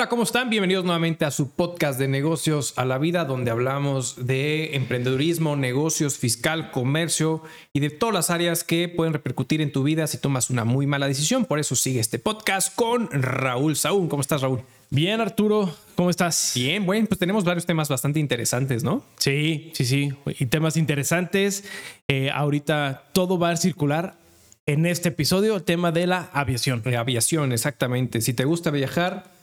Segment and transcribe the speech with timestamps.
[0.00, 0.48] Hola, ¿cómo están?
[0.48, 6.16] Bienvenidos nuevamente a su podcast de negocios a la vida, donde hablamos de emprendedurismo, negocios,
[6.16, 7.42] fiscal, comercio
[7.74, 10.86] y de todas las áreas que pueden repercutir en tu vida si tomas una muy
[10.86, 11.44] mala decisión.
[11.44, 14.08] Por eso sigue este podcast con Raúl Saúl.
[14.08, 14.62] ¿Cómo estás, Raúl?
[14.88, 16.52] Bien, Arturo, ¿cómo estás?
[16.54, 19.04] Bien, bueno, pues tenemos varios temas bastante interesantes, ¿no?
[19.18, 20.14] Sí, sí, sí.
[20.38, 21.62] Y temas interesantes.
[22.08, 24.14] Eh, ahorita todo va a circular
[24.64, 26.82] en este episodio, el tema de la aviación.
[26.84, 28.22] De aviación, exactamente.
[28.22, 29.39] Si te gusta viajar,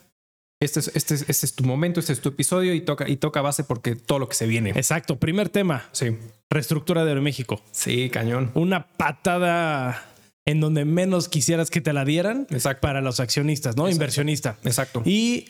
[0.60, 3.18] este es, este, es, este es tu momento, este es tu episodio y toca, y
[3.18, 4.72] toca base porque todo lo que se viene.
[4.72, 5.18] Exacto.
[5.20, 5.86] Primer tema.
[5.92, 6.18] Sí.
[6.50, 7.62] Reestructura de Aeroméxico.
[7.72, 8.52] Sí, cañón.
[8.56, 10.04] Una patada
[10.46, 12.82] en donde menos quisieras que te la dieran Exacto.
[12.82, 13.84] para los accionistas, ¿no?
[13.84, 13.96] Exacto.
[13.96, 14.58] Inversionista.
[14.64, 15.02] Exacto.
[15.06, 15.48] Y,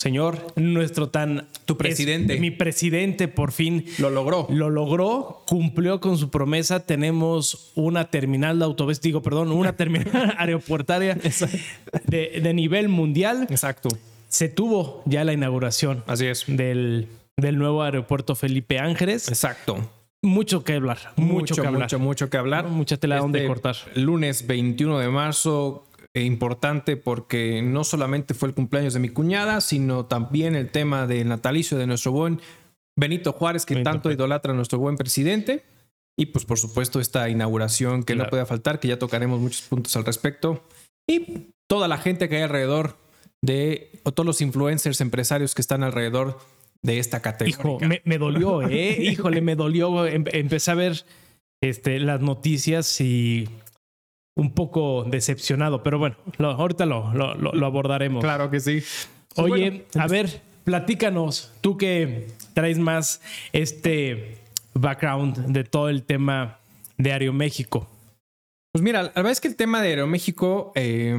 [0.00, 1.46] señor, nuestro tan...
[1.66, 2.34] Tu presidente.
[2.34, 4.46] es- mi presidente por fin lo logró.
[4.50, 6.80] lo logró, cumplió con su promesa.
[6.86, 11.18] Tenemos una terminal de autobús, digo, perdón, una terminal aeropuertaria
[12.06, 13.46] de, de nivel mundial.
[13.50, 13.90] Exacto.
[14.28, 16.44] Se tuvo ya la inauguración Así es.
[16.46, 19.28] del, del nuevo aeropuerto Felipe Ángeles.
[19.28, 19.90] Exacto.
[20.22, 21.82] Mucho que hablar, mucho, que hablar.
[21.82, 22.66] mucho, mucho que hablar.
[22.68, 23.76] Mucha tela donde Este cortar.
[23.94, 29.60] Lunes 21 de marzo, eh, importante porque no solamente fue el cumpleaños de mi cuñada,
[29.60, 32.40] sino también el tema del natalicio de nuestro buen
[32.98, 34.16] Benito Juárez, que Benito tanto Juárez.
[34.18, 35.64] idolatra a nuestro buen presidente.
[36.18, 39.94] Y pues por supuesto esta inauguración que no puede faltar, que ya tocaremos muchos puntos
[39.96, 40.64] al respecto.
[41.08, 42.96] Y toda la gente que hay alrededor
[43.42, 46.38] de, o todos los influencers empresarios que están alrededor
[46.82, 47.58] de esta categoría.
[47.60, 48.96] Hijo, me, me dolió, ¿eh?
[49.00, 50.06] Híjole, me dolió.
[50.06, 51.04] Em- empecé a ver
[51.62, 53.48] este, las noticias y
[54.36, 58.22] un poco decepcionado, pero bueno, lo- ahorita lo, lo- lo- lo abordaremos.
[58.22, 58.82] Claro que sí.
[59.36, 63.20] Oye, Bueno, a ver, platícanos, tú que traes más
[63.52, 64.38] este
[64.74, 66.58] background de todo el tema
[66.96, 67.88] de Aeroméxico.
[68.72, 71.16] Pues mira, la verdad es que el tema de Aeroméxico, eh,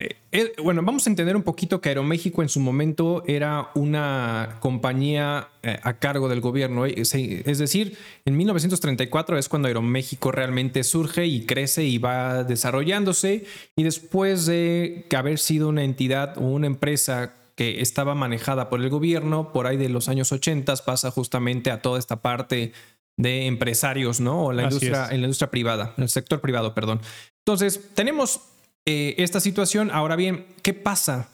[0.00, 4.58] eh, eh, bueno, vamos a entender un poquito que Aeroméxico en su momento era una
[4.60, 6.86] compañía eh, a cargo del gobierno.
[6.86, 13.44] Es decir, en 1934 es cuando Aeroméxico realmente surge y crece y va desarrollándose.
[13.74, 18.88] Y después de haber sido una entidad o una empresa que estaba manejada por el
[18.90, 22.72] gobierno, por ahí de los años 80 pasa justamente a toda esta parte
[23.16, 24.44] de empresarios, ¿no?
[24.44, 25.10] O la Así industria, es.
[25.10, 27.00] en la industria privada, en el sector privado, perdón.
[27.44, 28.42] Entonces, tenemos
[28.86, 29.90] eh, esta situación.
[29.92, 31.30] Ahora bien, ¿qué pasa?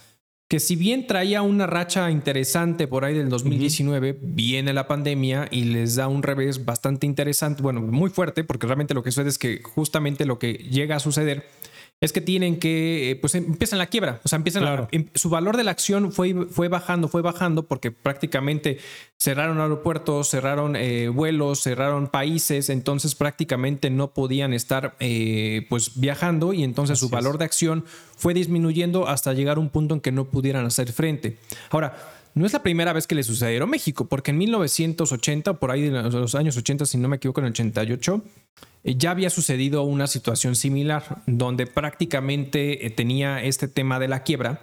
[0.48, 5.64] Que si bien traía una racha interesante por ahí del 2019, viene la pandemia y
[5.64, 9.38] les da un revés bastante interesante, bueno, muy fuerte, porque realmente lo que sucede es
[9.38, 11.46] que justamente lo que llega a suceder
[12.00, 14.88] es que tienen que, eh, pues empiezan la quiebra, o sea, empiezan Claro.
[14.92, 18.78] em- su valor de la acción fue, fue bajando, fue bajando, porque prácticamente
[19.18, 26.52] cerraron aeropuertos, cerraron eh, vuelos, cerraron países, entonces prácticamente no podían estar eh, pues viajando
[26.52, 27.10] y entonces su es.
[27.12, 27.84] valor de acción
[28.16, 31.38] fue disminuyendo hasta llegar a un punto en que no pudieran hacer frente.
[31.70, 31.96] Ahora,
[32.34, 35.82] no es la primera vez que le sucede a Aeroméxico, porque en 1980, por ahí
[35.82, 38.22] de los años 80, si no me equivoco, en el 88,
[38.82, 44.24] eh, ya había sucedido una situación similar, donde prácticamente eh, tenía este tema de la
[44.24, 44.62] quiebra.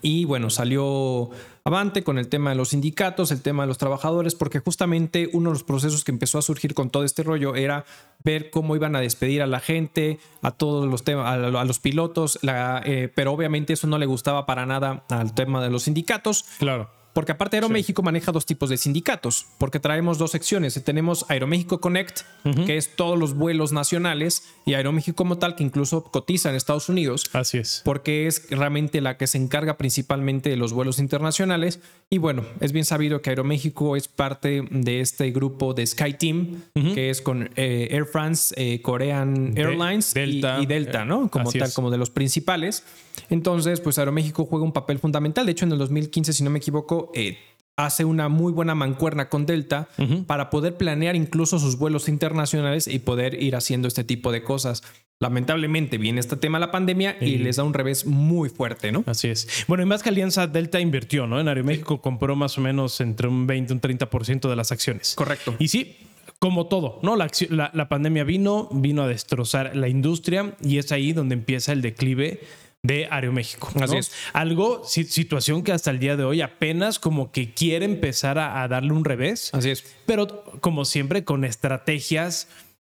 [0.00, 1.30] Y bueno, salió
[1.64, 5.50] avante con el tema de los sindicatos, el tema de los trabajadores, porque justamente uno
[5.50, 7.84] de los procesos que empezó a surgir con todo este rollo era
[8.24, 12.38] ver cómo iban a despedir a la gente, a todos los temas, a, los pilotos,
[12.42, 16.44] la, eh, pero obviamente eso no le gustaba para nada al tema de los sindicatos.
[16.58, 17.01] Claro.
[17.12, 20.82] Porque aparte Aeroméxico maneja dos tipos de sindicatos, porque traemos dos secciones.
[20.82, 22.20] Tenemos Aeroméxico Connect,
[22.66, 26.88] que es todos los vuelos nacionales, y Aeroméxico como tal, que incluso cotiza en Estados
[26.88, 27.82] Unidos, Así es.
[27.84, 31.80] porque es realmente la que se encarga principalmente de los vuelos internacionales.
[32.08, 36.62] Y bueno, es bien sabido que Aeroméxico es parte de este grupo de SkyTeam,
[36.94, 40.58] que es con eh, Air France, eh, Korean De- Airlines y- Delta.
[40.60, 41.30] y, Delta, ¿no?
[41.30, 41.74] Como Así tal, es.
[41.74, 42.84] como de los principales.
[43.30, 45.44] Entonces, pues Aeroméxico juega un papel fundamental.
[45.46, 47.38] De hecho, en el 2015, si no me equivoco, eh,
[47.76, 49.88] hace una muy buena mancuerna con Delta
[50.26, 54.82] para poder planear incluso sus vuelos internacionales y poder ir haciendo este tipo de cosas.
[55.20, 58.90] Lamentablemente viene este tema de la pandemia y Y- les da un revés muy fuerte,
[58.92, 59.04] ¿no?
[59.06, 59.64] Así es.
[59.68, 61.38] Bueno, y más que Alianza Delta invirtió, ¿no?
[61.40, 65.14] En Aeroméxico compró más o menos entre un 20 y un 30% de las acciones.
[65.14, 65.54] Correcto.
[65.60, 65.96] Y sí,
[66.40, 67.14] como todo, ¿no?
[67.16, 71.72] La, la- la pandemia vino, vino a destrozar la industria y es ahí donde empieza
[71.72, 72.40] el declive
[72.84, 73.70] de Aeroméxico.
[73.76, 73.84] ¿no?
[73.84, 74.12] Así es.
[74.32, 78.62] Algo, si- situación que hasta el día de hoy apenas como que quiere empezar a,
[78.62, 79.84] a darle un revés, Así es.
[80.06, 82.48] pero como siempre con estrategias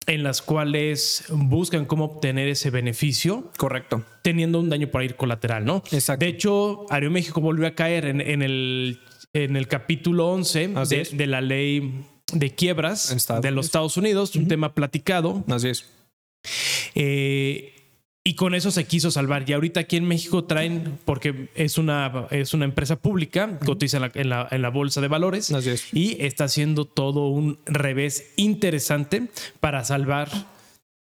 [0.05, 4.03] en las cuales buscan cómo obtener ese beneficio Correcto.
[4.21, 5.83] teniendo un daño por ir colateral, ¿no?
[5.91, 6.23] Exacto.
[6.23, 8.99] De hecho, Aeroméxico volvió a caer en, en el,
[9.33, 13.65] en el capítulo 11 Así de, la ley de quiebras Estados de los Unidos.
[13.65, 15.43] Estados Unidos, un tema platicado.
[15.49, 15.89] Así es.
[16.95, 17.73] Eh,
[18.27, 19.49] Y con eso se quiso salvar.
[19.49, 24.29] Y ahorita aquí en México traen, porque es una, es una empresa pública, cotiza en
[24.29, 25.49] la, en la, bolsa de valores
[25.93, 29.29] y está haciendo todo un revés interesante
[29.61, 30.29] para salvar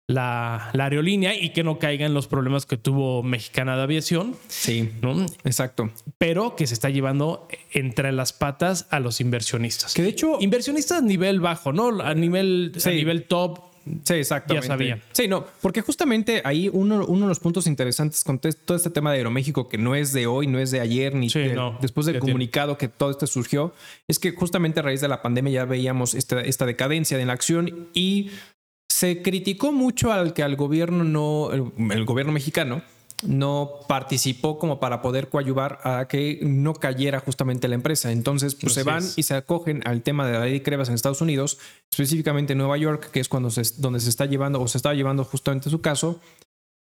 [0.06, 4.34] la, aerolínea y que no caigan los problemas que tuvo Mexicana de Aviación.
[4.48, 5.26] Sí, ¿no?
[5.44, 5.90] exacto.
[6.16, 9.92] Pero que se está llevando entre las patas a los inversionistas.
[9.92, 10.38] Que de hecho...
[10.40, 12.00] Inversionistas a nivel bajo, ¿no?
[12.00, 13.69] A nivel, a nivel top.
[14.04, 14.66] Sí, exactamente.
[14.66, 15.02] Ya sabía.
[15.12, 19.12] Sí, no, porque justamente ahí uno, uno de los puntos interesantes con todo este tema
[19.12, 21.28] de Aeroméxico, que no es de hoy, no es de ayer, ni
[21.80, 23.74] después del comunicado que todo esto surgió,
[24.08, 27.32] es que justamente a raíz de la pandemia ya veíamos esta, esta decadencia de la
[27.32, 28.30] acción y
[28.90, 32.82] se criticó mucho al que al gobierno no, el, gobierno mexicano
[33.22, 38.12] no participó como para poder coadyuvar a que no cayera justamente la empresa.
[38.12, 40.94] Entonces, pues se van y se acogen al tema de la ley de Crevas en
[40.94, 41.58] Estados Unidos,
[41.90, 44.94] específicamente en Nueva York, que es cuando se, donde se está llevando o se está
[44.94, 46.20] llevando justamente su caso.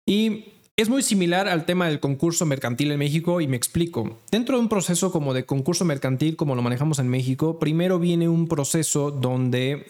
[0.06, 0.46] Y
[0.78, 4.18] es muy similar al tema del concurso mercantil en México y me explico.
[4.32, 8.30] Dentro de un proceso como de concurso mercantil, como lo manejamos en México, primero viene
[8.30, 9.88] un proceso donde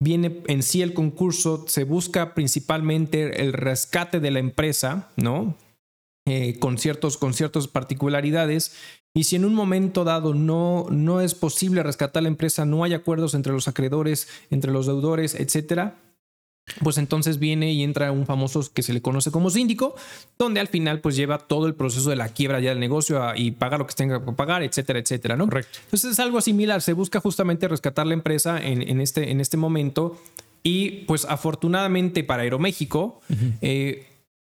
[0.00, 5.54] viene en sí el concurso, se busca principalmente el rescate de la empresa, ¿no?
[6.24, 8.76] Eh, con, ciertos, con ciertas particularidades.
[9.12, 12.94] Y si en un momento dado no, no es posible rescatar la empresa, no hay
[12.94, 15.96] acuerdos entre los acreedores, entre los deudores, etcétera,
[16.82, 19.96] pues entonces viene y entra un famoso que se le conoce como síndico,
[20.38, 23.50] donde al final pues lleva todo el proceso de la quiebra ya del negocio y
[23.50, 25.46] paga lo que tenga que pagar, etcétera, etcétera, ¿no?
[25.46, 25.80] Correcto.
[25.84, 30.20] Entonces es algo similar, se busca justamente rescatar la empresa en, este, en este momento
[30.62, 33.20] y pues afortunadamente para Aeroméxico,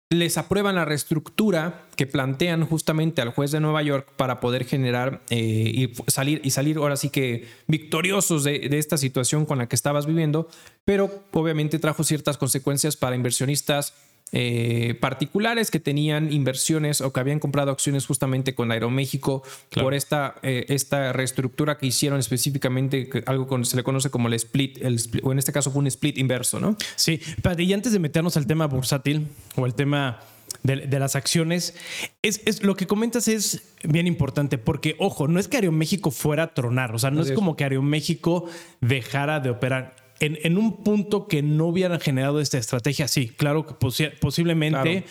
[0.09, 5.21] les aprueban la reestructura que plantean justamente al juez de Nueva York para poder generar
[5.29, 9.75] eh, y salir y salir ahora sí que victoriosos de, esta situación con la que
[9.75, 10.47] estabas viviendo,
[10.83, 13.93] pero obviamente trajo ciertas consecuencias para inversionistas
[14.31, 20.35] eh, particulares que tenían inversiones o que habían comprado acciones justamente con Aeroméxico por esta,
[20.41, 24.99] eh, esta reestructura que hicieron específicamente, algo que se le conoce como el split, el
[25.23, 26.75] o en este caso fue un split inverso, ¿no?
[26.95, 27.21] Sí,
[27.57, 30.19] y antes de meternos al tema bursátil o el tema
[30.63, 31.75] de, las acciones,
[32.21, 36.43] es, es, lo que comentas es bien importante porque, ojo, no es que Aeroméxico fuera
[36.43, 37.31] a tronar, o sea, no es.
[37.31, 38.49] como que Aeroméxico
[38.81, 43.73] dejara de operar en, un punto que no hubieran generado esta estrategia, sí, claro que
[44.19, 45.05] posiblemente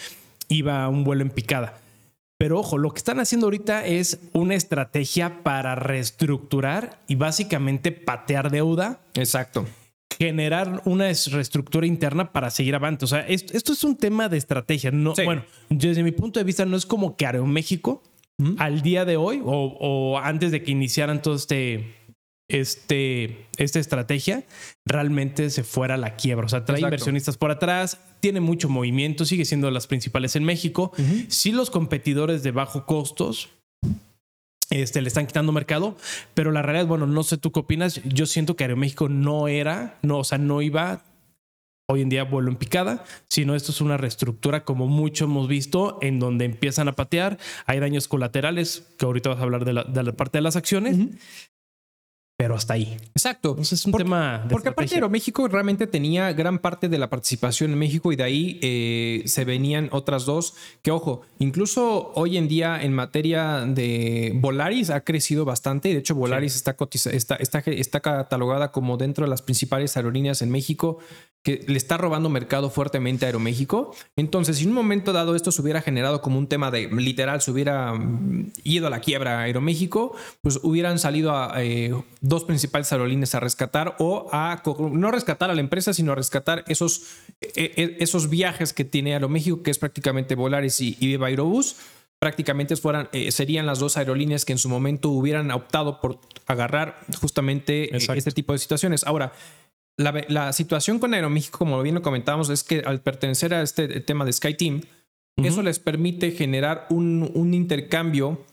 [0.49, 1.81] iba a un vuelo en picada.
[2.39, 8.51] Pero ojo, lo que están haciendo ahorita es una estrategia para reestructurar y básicamente patear
[8.51, 9.01] deuda.
[9.15, 9.67] Exacto.
[10.19, 13.05] Generar una reestructura interna para seguir adelante.
[13.05, 14.91] O sea, esto, es un tema de estrategia.
[14.91, 19.05] No, Bueno, desde mi punto de vista, no es como que Aeroméxico México al día
[19.05, 21.95] de hoy o, o antes de que iniciaran todo este
[22.55, 24.45] este, esta estrategia
[24.87, 26.47] realmente se fuera a la quiebra.
[26.47, 30.93] O sea, trae inversionistas por atrás, tiene mucho movimiento, sigue siendo las principales en México.
[31.29, 33.49] Sí, los competidores de bajo costos
[34.71, 35.97] este, le están quitando mercado,
[36.35, 38.01] pero la realidad, bueno, no sé tú qué opinas.
[38.05, 41.03] Yo siento que Aeroméxico no era, no, o sea, no iba
[41.87, 45.99] hoy en día vuelo en picada, sino esto es una reestructura como mucho hemos visto
[46.01, 47.37] en donde empiezan a patear,
[47.67, 50.97] hay daños colaterales, que ahorita vas a hablar de la, parte de las acciones,
[52.37, 52.97] pero hasta ahí.
[53.15, 53.51] Exacto.
[53.51, 54.47] Entonces es un tema.
[54.51, 58.59] porque aparte México realmente tenía gran parte de la participación en México y de ahí
[58.63, 60.55] eh, se venían otras dos.
[60.83, 65.91] Que ojo, incluso hoy en día en materia de Volaris ha crecido bastante.
[65.91, 66.77] De hecho, Volaris está,
[67.13, 70.99] está, está, está catalogada como dentro de las principales aerolíneas en México
[71.45, 73.95] que le está robando mercado fuertemente a Aeroméxico.
[74.17, 77.43] Entonces, si en un momento dado esto se hubiera generado como un tema de literal,
[77.43, 82.45] se hubiera mm, ido a la quiebra a Aeroméxico, pues hubieran salido a eh, dos
[82.45, 87.03] principales aerolíneas a rescatar o a no rescatar a la empresa, sino a rescatar esos,
[87.43, 91.77] e, e, esos viajes que tiene Aeroméxico, que es prácticamente Volaris y, Viva Aerobús.
[92.19, 96.99] Prácticamente fueran, eh, serían las dos aerolíneas que en su momento hubieran optado por agarrar
[97.21, 99.05] justamente eh, este tipo de situaciones.
[99.05, 99.33] Ahora,
[99.99, 104.25] la, situación con Aeroméxico, como bien lo comentábamos, es que al pertenecer a este tema
[104.25, 104.81] de SkyTeam,
[105.37, 108.45] eso les permite generar un, intercambio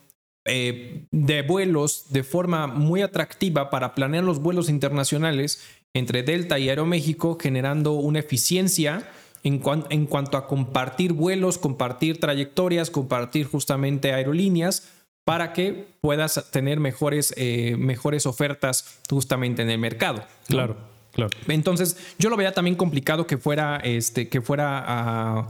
[0.46, 6.70] eh, de vuelos de forma muy atractiva para planear los vuelos internacionales entre Delta y
[6.70, 9.10] Aeroméxico, generando una eficiencia
[9.44, 14.90] en, en cuanto a compartir vuelos, compartir trayectorias, compartir justamente aerolíneas
[15.26, 20.24] para que puedas tener mejores, eh, mejores ofertas justamente en el mercado.
[20.48, 20.92] Claro.
[21.12, 21.32] Claro.
[21.48, 25.48] Entonces, yo lo veía también complicado que fuera, este, que fuera a,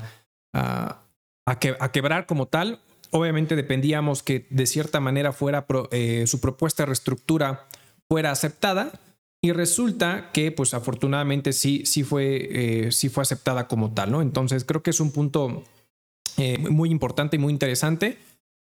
[1.46, 2.80] a, quebrar como tal.
[3.12, 7.68] Obviamente dependíamos que de cierta manera fuera eh, su propuesta de reestructura
[8.10, 8.91] fuera aceptada.
[9.44, 14.22] Y resulta que, pues afortunadamente sí, sí fue, eh, sí fue aceptada como tal, ¿no?
[14.22, 15.63] Entonces creo que es un punto
[16.38, 18.20] eh, muy importante y muy interesante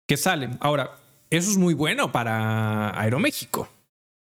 [0.08, 0.50] que sale.
[0.60, 1.00] Ahora,
[1.32, 3.68] eso es muy bueno para Aeroméxico.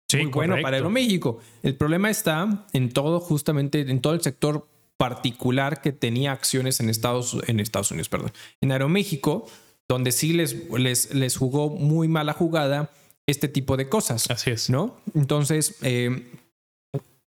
[0.09, 1.41] Sí, muy bueno para Aeroméxico.
[1.63, 6.89] El problema está en todo, justamente en todo el sector particular que tenía acciones en
[6.89, 9.47] Estados, en Estados Unidos, perdón, en Aeroméxico,
[9.89, 12.91] donde sí les, les, les jugó muy mala jugada
[13.27, 14.31] este tipo de cosas.
[14.31, 14.71] Así es.
[14.71, 14.97] ¿No?
[15.15, 16.31] Entonces, eh,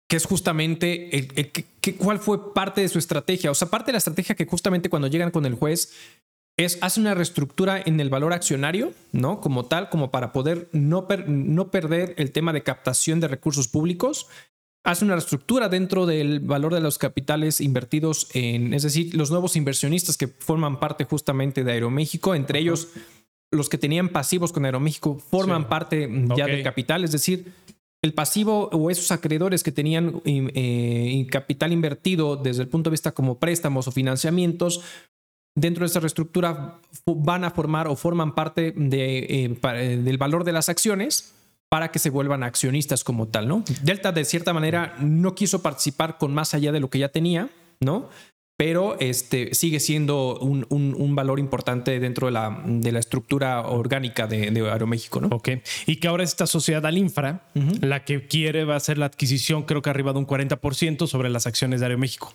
[0.08, 1.52] que es justamente el,
[1.98, 3.52] cuál fue parte de su estrategia.
[3.52, 5.94] O sea, parte de la estrategia que justamente cuando llegan con el juez
[6.58, 9.42] es hace una reestructura en el valor accionario, ¿no?
[9.42, 14.28] Como tal, como para poder no, no perder el tema de captación de recursos públicos.
[14.88, 19.58] Hace una reestructura dentro del valor de los capitales invertidos en, es decir, los nuevos
[19.58, 22.88] inversionistas que forman parte justamente de Aeroméxico, entre ellos
[23.52, 27.52] los que tenían pasivos con Aeroméxico forman parte ya del capital, es decir,
[28.02, 33.12] el pasivo o esos acreedores que tenían eh, capital invertido desde el punto de vista
[33.12, 34.80] como préstamos o financiamientos,
[35.54, 40.46] dentro de esa reestructura van a formar o forman parte de, eh, eh, del valor
[40.46, 41.34] de las acciones
[41.70, 43.64] para que se vuelvan accionistas como tal, ¿no?
[43.84, 47.50] Delta de cierta manera no quiso participar con más allá de lo que ya tenía,
[47.80, 48.10] ¿no?
[48.58, 54.26] pero este, sigue siendo un, un, valor importante dentro de la, de la estructura orgánica
[54.26, 55.28] de, de, Aeroméxico, ¿no?
[55.28, 55.50] Ok.
[55.86, 57.44] Y que ahora esta sociedad Alinfra,
[57.82, 61.30] la que quiere va a hacer la adquisición, creo que arriba de un 40% sobre
[61.30, 62.34] las acciones de Aeroméxico.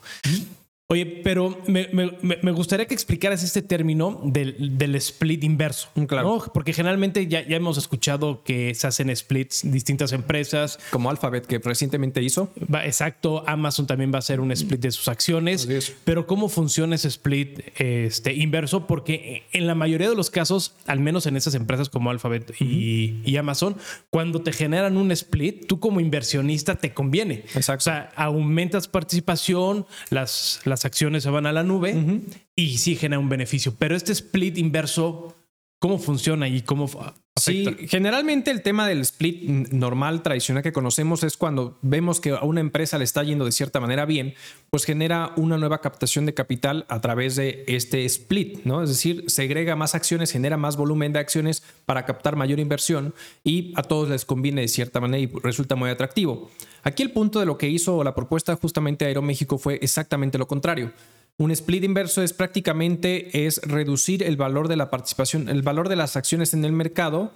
[0.92, 5.88] Oye, pero me, me, gustaría que explicaras este término del, del split inverso.
[5.94, 6.44] Mm, claro.
[6.52, 10.78] Porque generalmente ya, ya hemos escuchado que se hacen splits distintas empresas.
[10.90, 12.50] Como Alphabet, que recientemente hizo.
[12.72, 13.42] Va, exacto.
[13.46, 15.66] Amazon también va a hacer un split de sus acciones.
[16.04, 18.86] Pero ¿cómo funciona ese split este, inverso?
[18.86, 23.22] Porque en la mayoría de los casos, al menos en esas empresas como Alphabet y,
[23.24, 23.76] y Amazon,
[24.10, 27.44] cuando te generan un split, tú como inversionista te conviene.
[27.54, 27.80] Exacto.
[27.80, 32.22] O sea, aumentas participación, las, las acciones se van a la nube
[32.56, 33.74] y sí genera un beneficio.
[33.78, 35.36] Pero este split inverso,
[35.82, 37.14] ¿cómo funciona y cómo afecta?
[37.40, 42.44] Sí, generalmente el tema del split normal, tradicional que conocemos es cuando vemos que a
[42.44, 44.34] una empresa le está yendo de cierta manera bien,
[44.70, 48.84] pues genera una nueva captación de capital a través de este split, ¿no?
[48.84, 53.12] Es decir, segrega más acciones, genera más volumen de acciones para captar mayor inversión
[53.42, 56.48] y a todos les conviene de cierta manera y resulta muy atractivo.
[56.84, 60.92] Aquí el punto de lo que hizo la propuesta justamente Aeroméxico fue exactamente lo contrario.
[61.38, 65.96] Un split inverso es prácticamente es reducir el valor de la participación, el valor de
[65.96, 67.32] las acciones en el mercado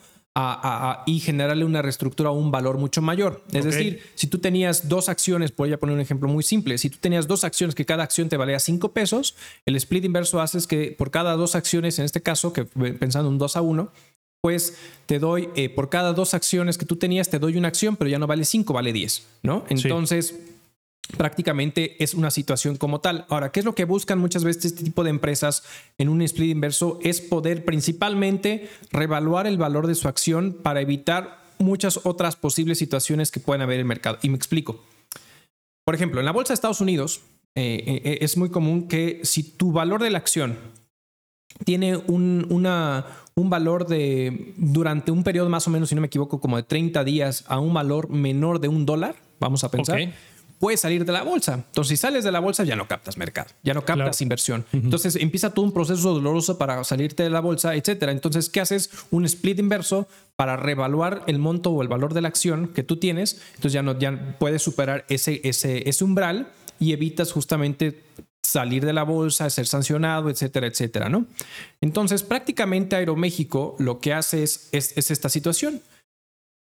[1.06, 3.42] y generarle una reestructura a un valor mucho mayor.
[3.52, 6.90] Es decir, si tú tenías dos acciones, voy a poner un ejemplo muy simple, si
[6.90, 9.34] tú tenías dos acciones que cada acción te valía 5 pesos,
[9.64, 13.38] el split inverso hace que por cada dos acciones, en este caso, que pensando un
[13.38, 13.90] 2 a 1,
[14.42, 14.76] pues
[15.06, 18.10] te doy, eh, por cada dos acciones que tú tenías, te doy una acción, pero
[18.10, 19.64] ya no vale 5, vale 10, ¿no?
[19.70, 20.34] Entonces,
[21.16, 23.26] prácticamente es una situación como tal.
[23.28, 25.62] Ahora, ¿qué es lo que buscan muchas veces este tipo de empresas
[25.98, 26.98] en un split inverso?
[27.02, 33.30] Es poder principalmente revaluar el valor de su acción para evitar muchas otras posibles situaciones
[33.30, 34.18] que pueden haber en el mercado.
[34.22, 34.82] Y me explico.
[35.84, 37.20] Por ejemplo, en la bolsa de Estados Unidos
[37.54, 40.58] eh, eh, es muy común que si tu valor de la acción
[41.64, 42.46] tiene un,
[43.34, 46.64] un valor de, durante un periodo más o menos, si no me equivoco, como de
[46.64, 50.12] 30 días a un valor menor de un dólar, vamos a pensar.
[50.58, 51.54] Puedes salir de la bolsa.
[51.54, 54.64] Entonces, si sales de la bolsa, ya no captas mercado, ya no captas inversión.
[54.72, 58.12] Entonces, empieza todo un proceso doloroso para salirte de la bolsa, etcétera.
[58.12, 58.90] Entonces, ¿qué haces?
[59.10, 62.96] Un split inverso para reevaluar el monto o el valor de la acción que tú
[62.96, 63.40] tienes.
[63.56, 66.48] Entonces, ya no ya puedes superar ese, ese, ese umbral
[66.78, 68.02] y evitas justamente
[68.46, 71.26] salir de la bolsa, ser sancionado, etcétera, etcétera, ¿no?
[71.80, 75.82] Entonces, prácticamente Aeroméxico lo que hace es, es, esta situación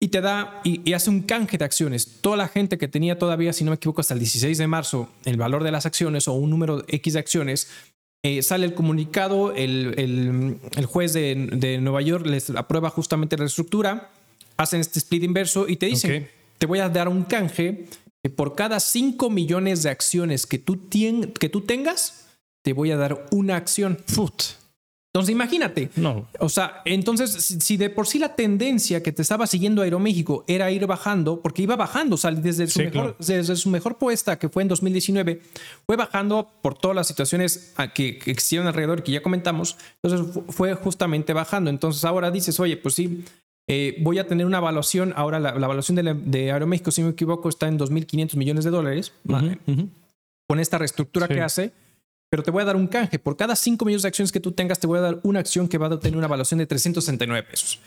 [0.04, 2.20] y te da y, hace un canje de acciones.
[2.20, 5.10] Toda la gente que tenía todavía, si no me equivoco, hasta el 16 de marzo
[5.24, 7.70] el valor de las acciones o un número X de acciones,
[8.22, 9.94] eh, sale el comunicado, el,
[10.76, 14.12] el, juez de, de, Nueva York les aprueba justamente la estructura,
[14.58, 17.86] hacen este split inverso y te dicen, te voy a dar un canje
[18.22, 20.90] que por cada 5 millones de acciones que tú,
[21.40, 22.28] que tú tengas,
[22.62, 23.98] te voy a dar una acción.
[24.08, 24.63] Foot.
[25.14, 25.92] Entonces imagínate.
[25.96, 26.28] No.
[26.40, 30.72] O sea, entonces si, de por sí la tendencia que te estaba siguiendo Aeroméxico era
[30.72, 34.50] ir bajando, porque iba bajando, o sea, desde su, mejor, desde su mejor puesta, que
[34.50, 35.40] fue en 2019,
[35.86, 39.78] fue bajando por todas las situaciones que, existieron alrededor que ya comentamos.
[40.02, 41.70] Entonces fue justamente bajando.
[41.70, 43.24] Entonces ahora dices, oye, pues sí,
[43.68, 47.50] eh, voy a tener una evaluación, ahora la, evaluación de, Aeroméxico, si no me equivoco,
[47.50, 49.14] está en 2.500 millones de dólares,
[50.48, 51.72] con esta reestructura que hace,
[52.34, 53.20] pero te voy a dar un canje.
[53.20, 55.68] Por cada 5 millones de acciones que tú tengas, te voy a dar una acción
[55.68, 57.80] que va a tener una evaluación de 369 pesos.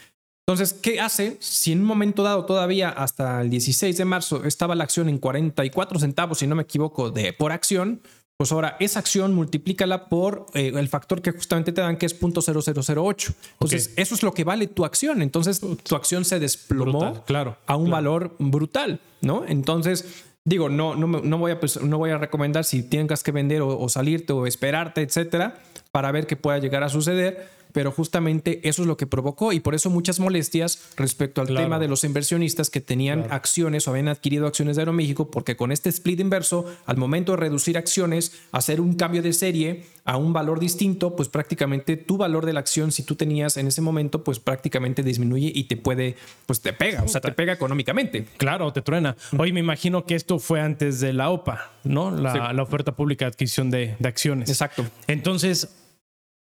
[0.47, 1.37] Entonces, ¿qué hace?
[1.41, 5.19] Si en un momento dado todavía hasta el 16 de marzo estaba la acción en
[5.19, 8.01] 44 centavos, si no me equivoco, de por acción,
[8.37, 12.21] pues ahora esa acción multiplícala por eh, el factor que justamente te dan, que es
[12.21, 13.35] 0.0008.
[13.55, 15.23] Entonces, eso es lo que vale tu acción.
[15.23, 19.45] Entonces, tu acción se desplomó claro, a un valor brutal, ¿no?
[19.49, 23.33] Entonces, digo, no, no, no, voy, a, pues, no voy a recomendar si tengas que
[23.33, 25.57] vender o, o salirte o esperarte, etcétera,
[25.93, 29.61] para ver qué pueda llegar a suceder pero justamente eso es lo que provocó y
[29.61, 34.09] por eso muchas molestias respecto al tema de los inversionistas que tenían acciones o habían
[34.09, 38.81] adquirido acciones de Aeroméxico, porque con este split inverso, al momento de reducir acciones, hacer
[38.81, 42.93] un cambio de serie a un valor distinto, pues prácticamente tu valor de la acción,
[42.93, 46.17] si tú tenías en ese momento, pues prácticamente disminuye y te puede,
[46.47, 48.27] pues te pega, o sea, te pega económicamente.
[48.39, 49.19] Claro, te truena.
[49.37, 52.11] Hoy me imagino que esto fue antes de la OPA, ¿no?
[52.11, 54.49] La, la oferta pública de adquisición de, de acciones.
[54.49, 54.87] Exacto.
[55.09, 55.69] Entonces,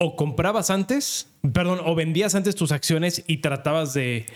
[0.01, 4.27] o comprabas antes, perdón, o vendías antes tus acciones y tratabas de,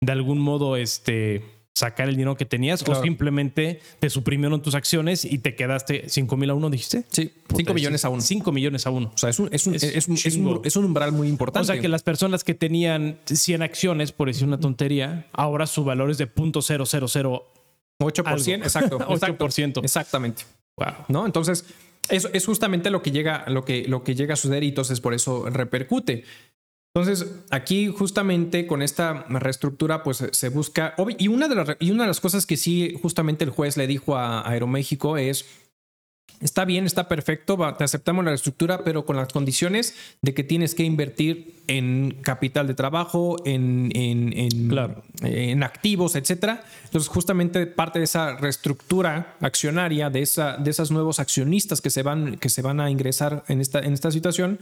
[0.00, 1.42] de algún modo, este,
[1.76, 6.36] sacar el dinero que tenías o simplemente te suprimieron tus acciones y te quedaste 5
[6.36, 7.04] mil a uno, dijiste?
[7.10, 8.22] Sí, 5 millones a uno.
[8.22, 9.12] 5 millones a uno.
[9.14, 11.60] O sea, es un, es, un, es, un, es, un, umbral muy importante.
[11.60, 15.84] O sea, que las personas que tenían 100 acciones, por decir una tontería, ahora su
[15.84, 17.42] valor es de 0.000
[17.98, 19.84] 8%, exacto, 8%.
[19.84, 20.44] Exactamente.
[20.78, 20.94] Wow.
[21.08, 21.26] ¿No?
[21.26, 21.64] Entonces,
[22.08, 25.00] eso es justamente lo que llega, lo que, lo que llega a suceder y entonces
[25.00, 26.24] por eso repercute.
[26.94, 30.94] Entonces, aquí justamente con esta reestructura, pues se busca.
[31.18, 33.86] Y una de las, y una de las cosas que sí, justamente el juez le
[33.86, 35.44] dijo a Aeroméxico es
[36.40, 40.74] está bien, está perfecto, te aceptamos la estructura, pero con las condiciones de que tienes
[40.74, 44.32] que invertir en capital de trabajo, en, en,
[45.22, 46.64] en, activos, etcétera.
[46.84, 52.02] Entonces, justamente parte de esa reestructura accionaria, de, esa, de esos nuevos accionistas que se
[52.02, 54.60] van, que se van a ingresar en esta, en esta situación,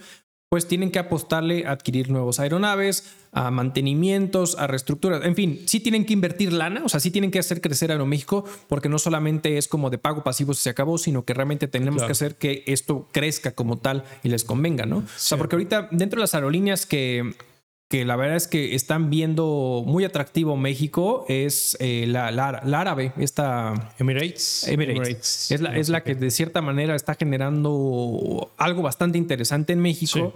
[0.49, 5.81] pues tienen que apostarle a adquirir nuevos aeronaves, a mantenimientos, a reestructuras, en fin, sí
[5.81, 9.59] tienen que invertir lana, o sea, sí tienen que hacer crecer Aeroméxico, porque no solamente
[9.59, 12.63] es como de pago pasivo si se acabó, sino que realmente tenemos que hacer que
[12.67, 14.99] esto crezca como tal y les convenga, ¿no?
[14.99, 17.35] O sea, porque ahorita dentro de las aerolíneas que
[17.89, 23.13] que la verdad es que están viendo muy atractivo México es eh, la, la, árabe,
[23.19, 24.67] esta Emirates.
[24.69, 25.51] Emirates.
[25.51, 30.35] Es, la, es la que de cierta manera está generando algo bastante interesante en México.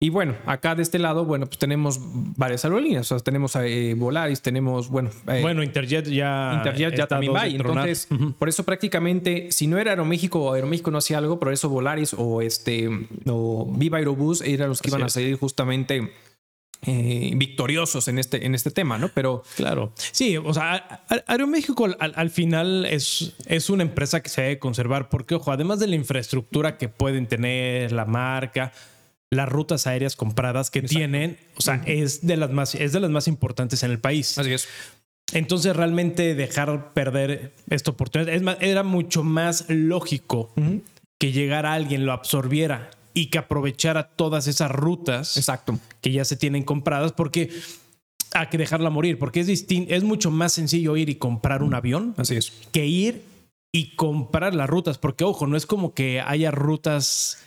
[0.00, 2.00] Y bueno, acá de este lado, bueno, pues tenemos
[2.36, 3.12] varias aerolíneas.
[3.12, 5.10] O sea, tenemos eh, Volaris, tenemos, bueno.
[5.28, 6.54] Eh, bueno, Interjet ya.
[6.56, 7.46] Interjet ya también va.
[7.46, 11.68] Entonces, por eso prácticamente, si no era Aeroméxico o Aeroméxico no hacía algo, por eso
[11.68, 12.90] Volaris o este,
[13.26, 16.10] o Viva Aerobús eran los que iban a salir justamente
[16.84, 19.08] eh, victoriosos en este, en este tema, ¿no?
[19.08, 19.44] Pero.
[19.54, 19.92] Claro.
[19.96, 25.08] Sí, o sea, Aeroméxico al, al, final es, es una empresa que se debe conservar
[25.08, 28.72] porque, ojo, además de la infraestructura que pueden tener, la marca,
[29.30, 33.10] las rutas aéreas compradas que tienen, o sea, es, de las más, es de las
[33.10, 34.36] más importantes en el país.
[34.36, 34.68] Así es.
[35.32, 40.52] Entonces, realmente dejar perder esta oportunidad es era mucho más lógico
[41.18, 45.78] que llegara alguien, lo absorbiera y que aprovechara todas esas rutas Exacto.
[46.00, 47.50] que ya se tienen compradas, porque
[48.32, 51.74] hay que dejarla morir, porque es distinto, es mucho más sencillo ir y comprar un
[51.74, 52.52] avión Así es.
[52.72, 53.22] que ir
[53.72, 57.38] y comprar las rutas, porque ojo, no es como que haya rutas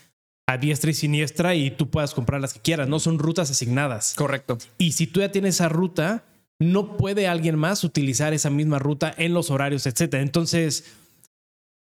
[0.47, 4.13] a diestra y siniestra y tú puedas comprar las que quieras, no son rutas asignadas.
[4.15, 4.57] Correcto.
[4.77, 6.23] Y si tú ya tienes esa ruta,
[6.59, 10.21] no puede alguien más utilizar esa misma ruta en los horarios, etcétera.
[10.21, 10.85] Entonces,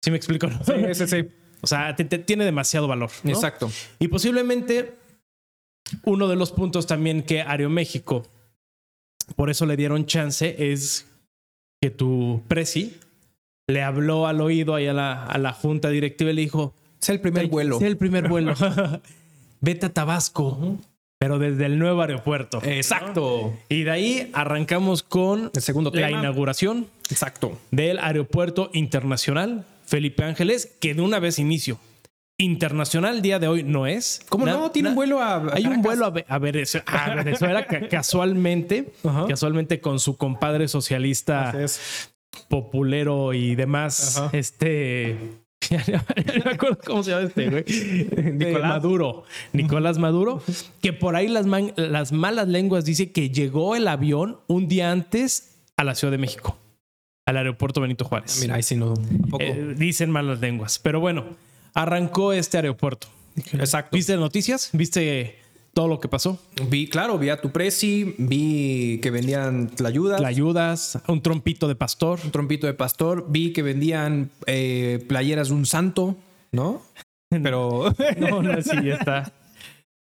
[0.02, 0.48] ¿sí me explico?
[0.66, 1.28] Sí, sí, sí.
[1.60, 3.10] O sea, tiene demasiado valor.
[3.24, 3.70] Exacto.
[3.98, 4.94] Y posiblemente
[6.04, 8.26] uno de los puntos también que Aeroméxico,
[9.36, 11.06] por eso le dieron chance, es
[11.80, 12.96] que tu presi
[13.68, 17.14] le habló al oído ahí a la, a la junta directiva y le dijo: Sea
[17.14, 17.78] el primer vuelo.
[17.78, 18.54] Sea el primer vuelo.
[19.60, 20.78] Vete a Tabasco.
[21.22, 22.62] Pero desde el nuevo aeropuerto.
[22.64, 23.52] Exacto.
[23.68, 26.86] Y de ahí arrancamos con el segundo la inauguración.
[27.10, 27.58] Exacto.
[27.70, 31.80] Del aeropuerto internacional Felipe Ángeles, que de una vez inicio.
[32.38, 34.24] Internacional día de hoy no es.
[34.28, 34.70] ¿Cómo no?
[34.70, 35.52] Tiene un vuelo a.
[35.52, 38.92] Hay un vuelo a, a, Venezuela, casualmente,
[39.28, 41.52] casualmente con su compadre socialista
[42.48, 44.22] populero y demás.
[44.32, 45.16] Este.
[45.70, 47.64] no me acuerdo cómo se llama este güey.
[48.32, 49.24] Nicolás Maduro.
[49.52, 50.42] Nicolás Maduro.
[50.80, 55.58] Que por ahí las, las malas lenguas dice que llegó el avión un día antes
[55.76, 56.59] a la Ciudad de México
[57.30, 58.38] al aeropuerto Benito Juárez.
[58.40, 58.94] Mira, ahí sí no.
[59.38, 60.78] Eh, dicen malas lenguas.
[60.78, 61.24] Pero bueno,
[61.74, 63.08] arrancó este aeropuerto.
[63.52, 63.96] Exacto.
[63.96, 64.70] ¿Viste noticias?
[64.72, 65.38] ¿Viste
[65.72, 66.38] todo lo que pasó?
[66.68, 70.18] Vi, claro, vi a tu presi, vi que vendían tlayudas.
[70.18, 72.18] Tlayudas, un trompito de pastor.
[72.24, 73.26] Un trompito de pastor.
[73.28, 76.16] Vi que vendían eh, playeras de un santo,
[76.52, 76.82] ¿no?
[77.30, 77.94] Pero.
[78.18, 79.32] no, no, sí, ya está.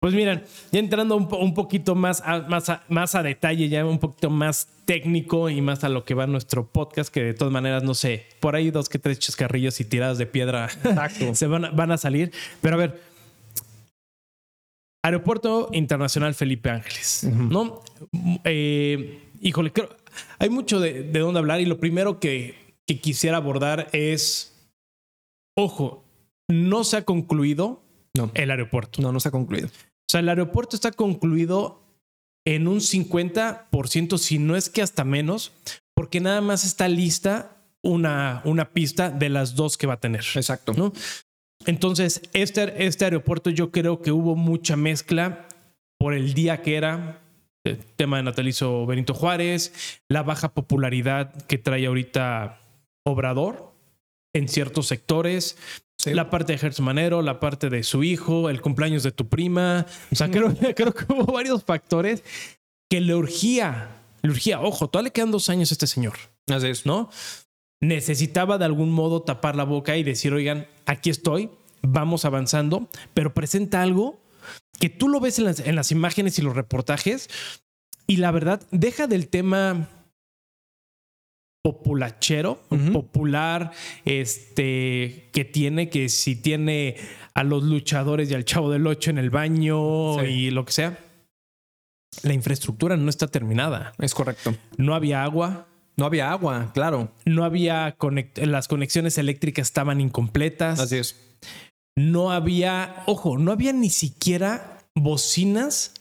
[0.05, 4.29] Pues miren, ya entrando un, poquito más a, más, más a detalle, ya un poquito
[4.29, 7.95] más técnico y más a lo que va nuestro podcast, que de todas maneras, no
[7.95, 10.69] sé, por ahí dos que tres chascarrillos y tiradas de piedra
[11.33, 12.33] se van a, van a salir.
[12.61, 13.01] Pero a ver,
[15.03, 17.81] Aeropuerto Internacional Felipe Ángeles, ¿no?
[18.45, 19.89] Eh, híjole, creo,
[20.39, 24.55] hay mucho de, de dónde hablar y lo primero que, que quisiera abordar es,
[25.57, 26.05] ojo,
[26.51, 27.81] no se ha concluido
[28.15, 28.31] no.
[28.35, 29.01] el aeropuerto.
[29.01, 29.71] No, no se ha concluido.
[30.07, 31.83] O sea, el aeropuerto está concluido
[32.47, 35.53] en un 50%, si no es que hasta menos,
[35.95, 40.25] porque nada más está lista una, una pista de las dos que va a tener.
[40.35, 40.73] Exacto.
[40.75, 40.93] ¿no?
[41.67, 45.47] Entonces, este, este aeropuerto yo creo que hubo mucha mezcla
[45.99, 47.21] por el día que era,
[47.65, 49.73] el tema de natalizo Benito Juárez,
[50.09, 52.61] la baja popularidad que trae ahorita
[53.07, 53.73] Obrador
[54.35, 55.57] en ciertos sectores,
[56.07, 59.87] la parte de Gertz Manero, la parte de su hijo, el cumpleaños de tu prima.
[60.13, 62.23] O sea, creo, creo que hubo varios factores
[62.91, 66.15] que le urgía, le urgía, ojo, todavía le quedan dos años a este señor.
[66.49, 66.87] Así es.
[66.87, 67.11] ¿No?
[67.81, 71.51] Necesitaba de algún modo tapar la boca y decir, oigan, aquí estoy,
[71.83, 74.21] vamos avanzando, pero presenta algo
[74.79, 77.29] que tú lo ves en las, en las imágenes y los reportajes
[78.07, 79.89] y la verdad deja del tema
[81.65, 82.61] populachero,
[82.93, 83.73] popular,
[84.05, 86.97] este, que tiene, que si tiene
[87.33, 90.99] a los luchadores y al chavo del ocho en el baño y lo que sea.
[92.23, 93.95] La infraestructura no está terminada.
[93.99, 94.55] Es correcto.
[94.77, 95.67] No había agua.
[95.97, 97.11] No había agua, claro.
[97.25, 97.97] No había
[98.35, 100.79] las conexiones eléctricas estaban incompletas.
[100.81, 101.39] Así es.
[101.97, 105.95] No había, ojo, no había ni siquiera bocinas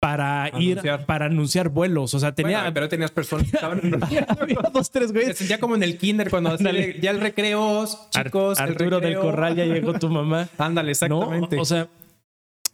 [0.00, 2.14] para ir para anunciar vuelos.
[2.14, 2.72] O sea, tenía.
[2.72, 3.80] pero tenías personas que estaban
[4.72, 5.32] dos, tres güeyes.
[5.32, 8.58] Se sentía como en el kinder cuando ya el recreo, chicos.
[8.58, 10.48] Arturo del Corral, ya llegó tu mamá.
[10.58, 11.60] Ándale, exactamente.
[11.60, 11.88] O sea,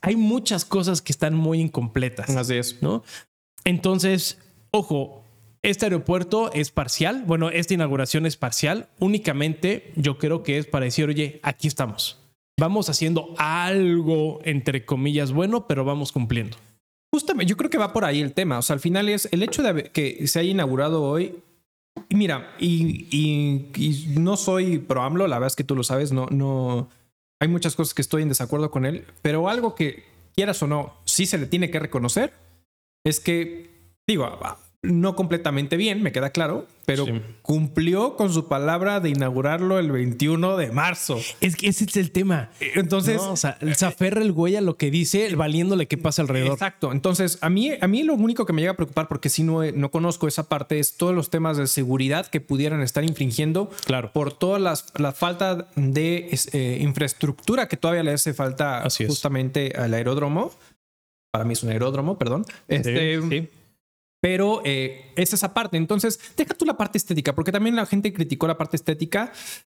[0.01, 2.31] hay muchas cosas que están muy incompletas.
[2.31, 2.81] Así es.
[2.81, 3.03] ¿No?
[3.65, 4.39] Entonces,
[4.71, 5.25] ojo,
[5.63, 7.25] este aeropuerto es parcial.
[7.27, 8.89] Bueno, esta inauguración es parcial.
[9.01, 12.23] Únicamente yo creo que es para decir, oye, aquí estamos.
[12.59, 16.57] Vamos haciendo algo, entre comillas, bueno, pero vamos cumpliendo.
[17.17, 18.59] Justamente, yo creo que va por ahí el tema.
[18.59, 21.35] O sea, al final es el hecho de que se haya inaugurado hoy.
[22.11, 23.71] Mira, y,
[24.19, 26.91] no soy pro AMLO, la verdad es que tú lo sabes, no, no.
[27.41, 30.93] Hay muchas cosas que estoy en desacuerdo con él, pero algo que quieras o no,
[31.07, 32.35] sí se le tiene que reconocer
[33.03, 33.71] es que,
[34.07, 34.27] digo,
[34.83, 37.07] no completamente bien, me queda claro, pero
[37.43, 41.19] cumplió con su palabra de inaugurarlo el 21 de marzo.
[41.41, 42.51] Es que ese es el tema.
[42.61, 46.53] Entonces, o sea, se aferra el güey a lo que dice, valiéndole qué pasa alrededor.
[46.53, 46.93] Exacto.
[46.93, 49.65] Entonces, a mí, a mí lo único que me llega a preocupar, porque si no,
[49.73, 54.13] no conozco esa parte, es todos los temas de seguridad que pudieran estar infringiendo claro.
[54.13, 60.53] por toda la falta de eh, infraestructura que todavía le hace falta justamente al aeródromo.
[61.33, 62.47] Para mí es un aeródromo, perdón.
[62.69, 63.49] Este, sí.
[64.27, 65.77] Pero eh, es esa parte.
[65.77, 69.33] Entonces, deja tú la parte estética, porque también la gente criticó la parte estética.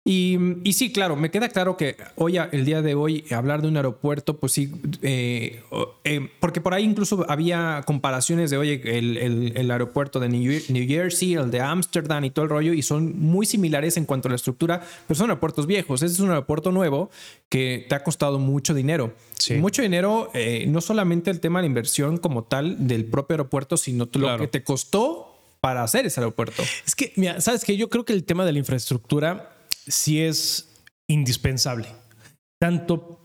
[0.05, 3.67] Y, y sí, claro, me queda claro que hoy, el día de hoy, hablar de
[3.67, 5.61] un aeropuerto, pues sí, eh,
[6.03, 11.33] eh, porque por ahí incluso había comparaciones de, oye, el, el, aeropuerto de New, Jersey,
[11.33, 14.37] el de Ámsterdam y todo el rollo, y son muy similares en cuanto a la
[14.37, 16.01] estructura, pero son aeropuertos viejos.
[16.01, 17.11] Este es un aeropuerto nuevo
[17.49, 19.13] que te ha costado mucho dinero.
[19.59, 23.77] Mucho dinero, eh, no solamente el tema de la inversión como tal del propio aeropuerto,
[23.77, 26.63] sino lo que te costó para hacer ese aeropuerto.
[26.85, 29.58] Es que, mira, sabes que yo creo que el tema de la infraestructura
[29.89, 30.69] sí es
[31.07, 31.87] indispensable.
[32.61, 33.21] Tanto,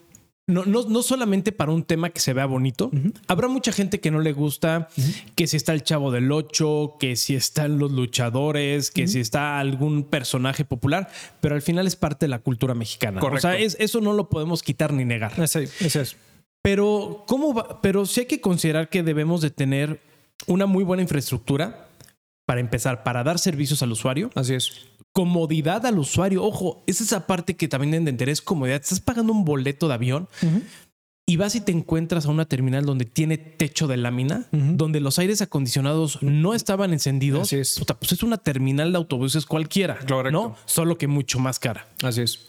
[0.47, 2.91] no, no, no solamente para un tema que se vea bonito.
[3.29, 4.89] Habrá mucha gente que no le gusta
[5.37, 9.59] que si está el chavo del 8, que si están los luchadores, que si está
[9.59, 13.21] algún personaje popular, pero al final es parte de la cultura mexicana.
[13.23, 15.33] O sea, eso no lo podemos quitar ni negar.
[15.41, 16.17] Ese, es.
[16.63, 17.81] Pero, ¿cómo va?
[17.83, 20.01] Pero sí hay que considerar que debemos de tener
[20.47, 21.89] una muy buena infraestructura
[22.47, 24.31] para empezar, para dar servicios al usuario.
[24.35, 26.43] Así es comodidad al usuario.
[26.43, 28.83] Ojo, es esa parte que también deben de entender, es comodidad.
[28.83, 30.29] Estás pagando un boleto de avión
[31.27, 35.19] y vas y te encuentras a una terminal donde tiene techo de lámina, donde los
[35.19, 37.43] aires acondicionados no estaban encendidos.
[37.43, 37.83] Así es.
[37.99, 39.99] pues es una terminal de autobuses cualquiera,
[40.31, 40.57] ¿no?
[40.67, 41.87] Solo que mucho más cara.
[42.03, 42.49] Así es.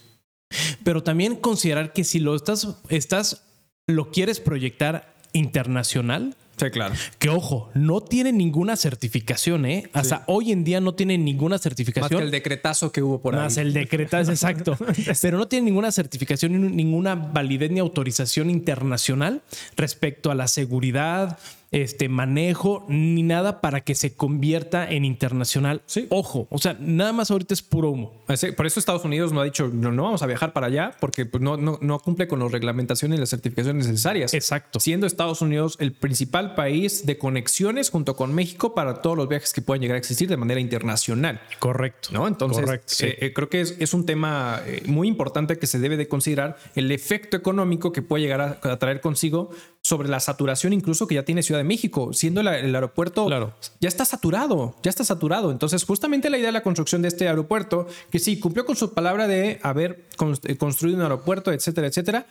[0.84, 3.44] Pero también considerar que si lo estás, estás,
[3.88, 6.96] lo quieres proyectar internacional, Sí, claro.
[7.20, 9.90] Que ojo, no tiene ninguna certificación, ¿eh?
[9.94, 12.14] Hasta hoy en día no tiene ninguna certificación.
[12.14, 13.42] Más que el decretazo que hubo por ahí.
[13.42, 14.78] Más el decretazo, exacto.
[15.22, 19.42] Pero no tiene ninguna certificación, ninguna validez ni autorización internacional
[19.76, 21.38] respecto a la seguridad,
[21.76, 25.82] este manejo ni nada para que se convierta en internacional.
[25.86, 26.08] Sí.
[26.10, 28.14] Ojo, o sea, nada más ahorita es puro humo.
[28.56, 31.26] Por eso Estados Unidos no ha dicho no, no vamos a viajar para allá porque
[31.26, 34.34] pues, no, no, no cumple con las reglamentaciones y las certificaciones necesarias.
[34.34, 34.80] Exacto.
[34.80, 39.52] Siendo Estados Unidos el principal país de conexiones junto con México para todos los viajes
[39.52, 41.42] que puedan llegar a existir de manera internacional.
[41.60, 42.10] Correcto.
[42.14, 42.26] ¿No?
[42.26, 43.08] Entonces, Correcto, sí.
[43.08, 46.08] eh, eh, creo que es, es un tema eh, muy importante que se debe de
[46.08, 49.50] considerar el efecto económico que puede llegar a, a traer consigo
[49.86, 53.54] sobre la saturación incluso que ya tiene Ciudad de México, siendo la- el aeropuerto Claro.
[53.80, 55.52] ya está saturado, ya está saturado.
[55.52, 58.94] Entonces, justamente la idea de la construcción de este aeropuerto, que sí, cumplió con su
[58.96, 60.06] palabra de haber
[60.48, 62.26] eh, construido un aeropuerto, etcétera, etcétera,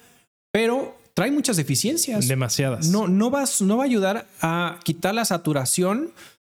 [0.53, 2.27] pero trae muchas deficiencias.
[2.27, 2.89] Demasiadas.
[2.89, 6.11] No, no, vas, no va a ayudar a quitar la saturación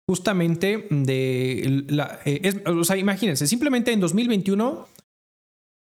[0.09, 2.19] justamente de la...
[2.25, 4.89] eh, es- o sea, imagínense, simplemente en 2021,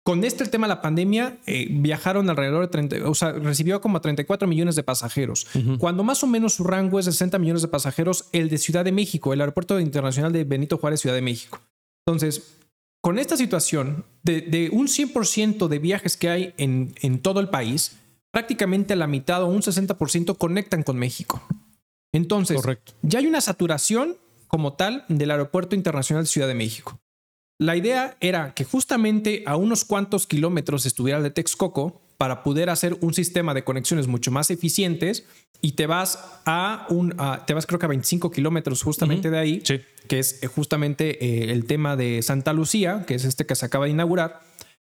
[0.09, 3.79] con este el tema de la pandemia, eh, viajaron alrededor de 30, o sea, recibió
[3.79, 5.45] como 34 millones de pasajeros.
[5.77, 8.83] Cuando más o menos su rango es de 60 millones de pasajeros, el de Ciudad
[8.83, 11.59] de México, el aeropuerto internacional de Benito Juárez, Ciudad de México.
[12.07, 12.55] Entonces,
[13.01, 17.49] con esta situación de, de un 100% de viajes que hay en, en todo el
[17.49, 17.99] país,
[18.31, 21.39] prácticamente la mitad o un 60% conectan con México.
[22.13, 22.93] Entonces, Correcto.
[23.03, 24.17] ya hay una saturación
[24.47, 26.99] como tal del Aeropuerto Internacional de Ciudad de México.
[27.59, 32.69] La idea era que justamente a unos cuantos kilómetros estuviera el de Texcoco para poder
[32.69, 35.25] hacer un sistema de conexiones mucho más eficientes
[35.61, 39.37] y te vas a un, a- te vas creo que a 25 kilómetros justamente de
[39.37, 39.81] ahí, Sí.
[40.07, 43.65] que es eh, justamente eh, el tema de Santa Lucía, que es este que se
[43.65, 44.39] acaba de inaugurar,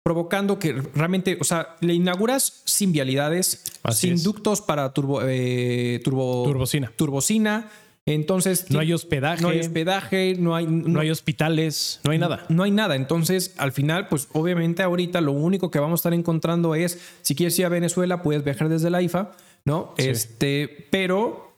[0.02, 4.22] provocando que realmente, o sea, le inauguras sin vialidades, Así sin es.
[4.24, 6.90] ductos para turbo, eh, turbo, Turbocina.
[6.96, 7.70] turbocina.
[8.06, 9.40] Entonces, No hay hospedaje.
[9.42, 12.44] no hay hospedaje, no hay, No hay hospitales, no hay nada.
[12.48, 12.96] no hay nada.
[12.96, 17.36] Entonces, al final, pues obviamente ahorita lo único que vamos a estar encontrando es, si
[17.36, 19.30] quieres ir a Venezuela, puedes viajar desde la IFA,
[19.64, 19.94] ¿no?
[19.96, 20.08] Sí.
[20.08, 21.54] Este, pero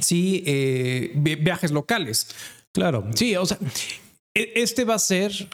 [0.00, 2.34] sí, eh, vi- viajes locales.
[2.72, 3.04] Claro.
[3.14, 3.58] Sí, o sea,
[4.34, 5.48] e- este va a ser.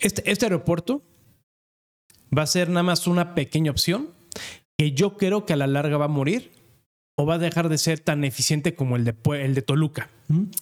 [0.00, 1.02] Este, este aeropuerto
[2.36, 4.08] va a ser nada más una pequeña opción
[4.78, 6.50] que yo creo que a la larga va a morir
[7.20, 10.08] o va a dejar de ser tan eficiente como el de, el de Toluca,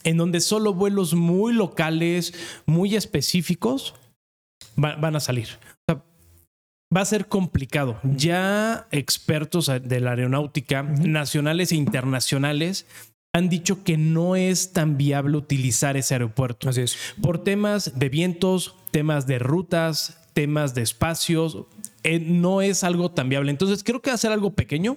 [0.03, 2.35] en donde solo vuelos muy locales,
[2.67, 3.95] muy específicos
[4.83, 5.49] va- van a salir.
[5.87, 6.03] O sea,
[6.95, 8.01] va a ser complicado.
[8.03, 12.87] Ya expertos de la aeronáutica, nacionales e internacionales,
[13.33, 16.97] han dicho que no es tan viable utilizar ese aeropuerto Así es.
[17.23, 21.59] por temas de vientos, temas de rutas, temas de espacios.
[22.05, 23.51] eh, no es algo tan viable.
[23.51, 24.97] Entonces creo que va a ser algo pequeño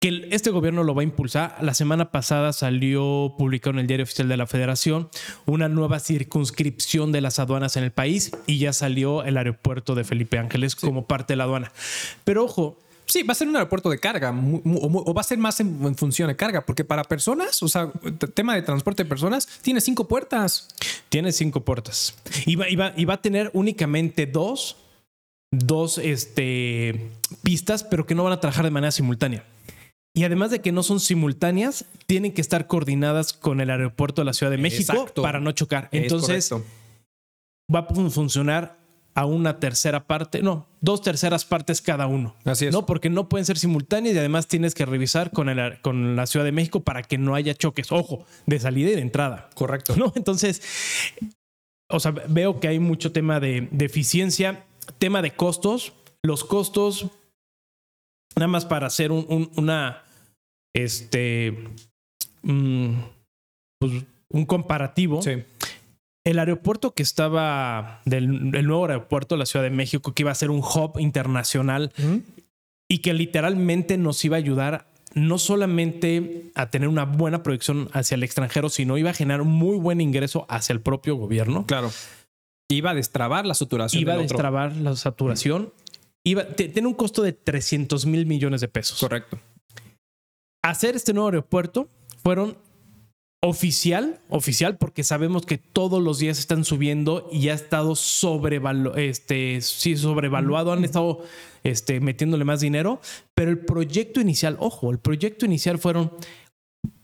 [0.00, 1.56] que este gobierno lo va a impulsar.
[1.62, 5.08] La semana pasada salió publicado en el Diario Oficial de la Federación
[5.46, 10.04] una nueva circunscripción de las aduanas en el país y ya salió el aeropuerto de
[10.04, 11.72] Felipe Ángeles como parte de la aduana.
[12.24, 12.78] Pero ojo,
[13.08, 15.60] Sí, va a ser un aeropuerto de carga mu- mu- o va a ser más
[15.60, 17.92] en, en función de carga, porque para personas, o sea,
[18.34, 20.66] tema de transporte de personas, tiene cinco puertas.
[21.08, 22.16] Tiene cinco puertas.
[22.46, 24.76] Y va, y va- y va a tener únicamente dos,
[25.52, 27.08] dos este,
[27.44, 29.44] pistas, pero que no van a trabajar de manera simultánea.
[30.16, 34.24] Y además de que no son simultáneas, tienen que estar coordinadas con el aeropuerto de
[34.26, 35.20] la Ciudad de México Exacto.
[35.22, 35.88] para no chocar.
[35.92, 36.50] Es Entonces
[37.72, 38.78] va a fun- funcionar
[39.14, 42.34] a una tercera parte, no, dos terceras partes cada uno.
[42.44, 42.72] Así es.
[42.72, 46.26] No, porque no pueden ser simultáneas y además tienes que revisar con, el, con la
[46.26, 47.92] Ciudad de México para que no haya choques.
[47.92, 49.50] Ojo, de salida y de entrada.
[49.54, 49.96] correcto.
[49.96, 50.12] ¿no?
[50.16, 50.62] Entonces,
[51.90, 54.64] o sea, veo que hay mucho tema de, de eficiencia,
[54.98, 55.92] tema de costos.
[56.22, 57.06] Los costos,
[58.34, 60.02] nada más para hacer un, un- una,
[60.76, 61.56] este,
[62.42, 62.90] mm,
[63.78, 63.92] pues,
[64.28, 65.22] un comparativo.
[65.22, 65.42] Sí.
[66.24, 70.32] El aeropuerto que estaba del el nuevo aeropuerto de la Ciudad de México, que iba
[70.32, 71.92] a ser un hub internacional
[72.88, 78.16] y que literalmente nos iba a ayudar no solamente a tener una buena proyección hacia
[78.16, 81.64] el extranjero, sino iba a generar un muy buen ingreso hacia el propio gobierno.
[81.64, 81.90] Claro.
[82.68, 84.02] Iba a destrabar la saturación.
[84.02, 84.28] Iba a otro.
[84.28, 85.72] destrabar la saturación.
[86.24, 88.98] Iba, tiene un costo de 300 mil millones de pesos.
[88.98, 89.38] Correcto.
[90.68, 91.88] Hacer este nuevo aeropuerto
[92.22, 92.58] fueron
[93.42, 99.60] oficial, oficial, porque sabemos que todos los días están subiendo y ha estado sobrevaluado, este,
[99.60, 101.22] sí, sobrevaluado, han estado
[101.62, 103.00] este, metiéndole más dinero,
[103.34, 106.10] pero el proyecto inicial, ojo, el proyecto inicial fueron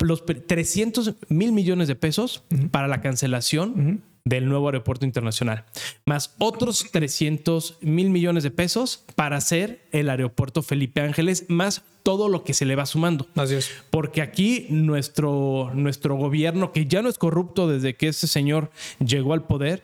[0.01, 4.03] los pre- 300 mil millones de pesos para la cancelación.
[4.25, 5.65] Del nuevo aeropuerto internacional,
[6.05, 12.29] más otros 300 mil millones de pesos para hacer el aeropuerto Felipe Ángeles, más todo
[12.29, 13.27] lo que se le va sumando.
[13.35, 13.71] Así es.
[13.91, 18.71] Porque aquí nuestro, nuestro gobierno, que ya no es corrupto desde que ese señor
[19.05, 19.83] llegó al poder,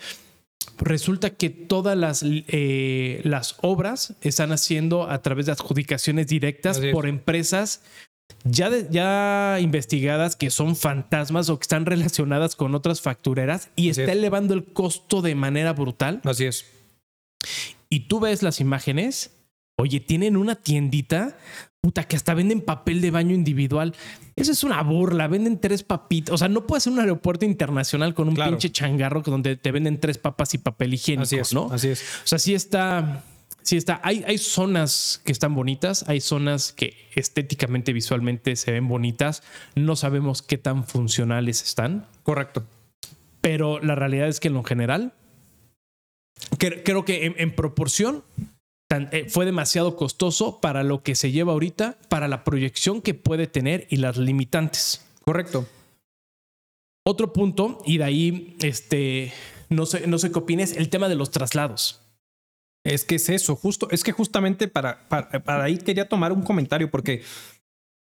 [0.78, 7.06] resulta que todas las, eh, las obras están haciendo a través de adjudicaciones directas por
[7.06, 7.82] empresas
[8.44, 14.12] ya, ya investigadas que son fantasmas o que están relacionadas con otras factureras y está
[14.12, 16.20] elevando el costo de manera brutal.
[16.24, 16.66] Así es.
[17.90, 19.30] Y tú ves las imágenes,
[19.76, 21.36] oye, tienen una tiendita
[21.80, 23.94] puta, que hasta venden papel de baño individual.
[24.36, 25.28] Eso es una burla.
[25.28, 26.34] Venden tres papitas.
[26.34, 29.98] O sea, no puede ser un aeropuerto internacional con un pinche changarro donde te venden
[30.00, 31.70] tres papas y papel higiénico, así es, ¿no?
[31.72, 32.02] Así es.
[32.24, 33.24] O sea, sí está.
[33.68, 34.00] Sí está.
[34.02, 39.42] Hay, hay zonas que están bonitas, hay zonas que estéticamente, visualmente se ven bonitas.
[39.74, 42.06] No sabemos qué tan funcionales están.
[42.22, 42.64] Correcto.
[43.42, 45.12] Pero la realidad es que en lo general,
[46.56, 48.24] creo que en proporción
[48.88, 53.48] eh, fue demasiado costoso para lo que se lleva ahorita, para la proyección que puede
[53.48, 55.04] tener y las limitantes.
[55.26, 55.68] Correcto.
[57.06, 59.34] Otro punto, y de ahí, este,
[59.68, 62.00] no sé, no sé qué opines, el tema de los traslados.
[62.84, 66.90] Es que es eso, justo, es que justamente para, para, ahí quería tomar un comentario
[66.90, 67.22] porque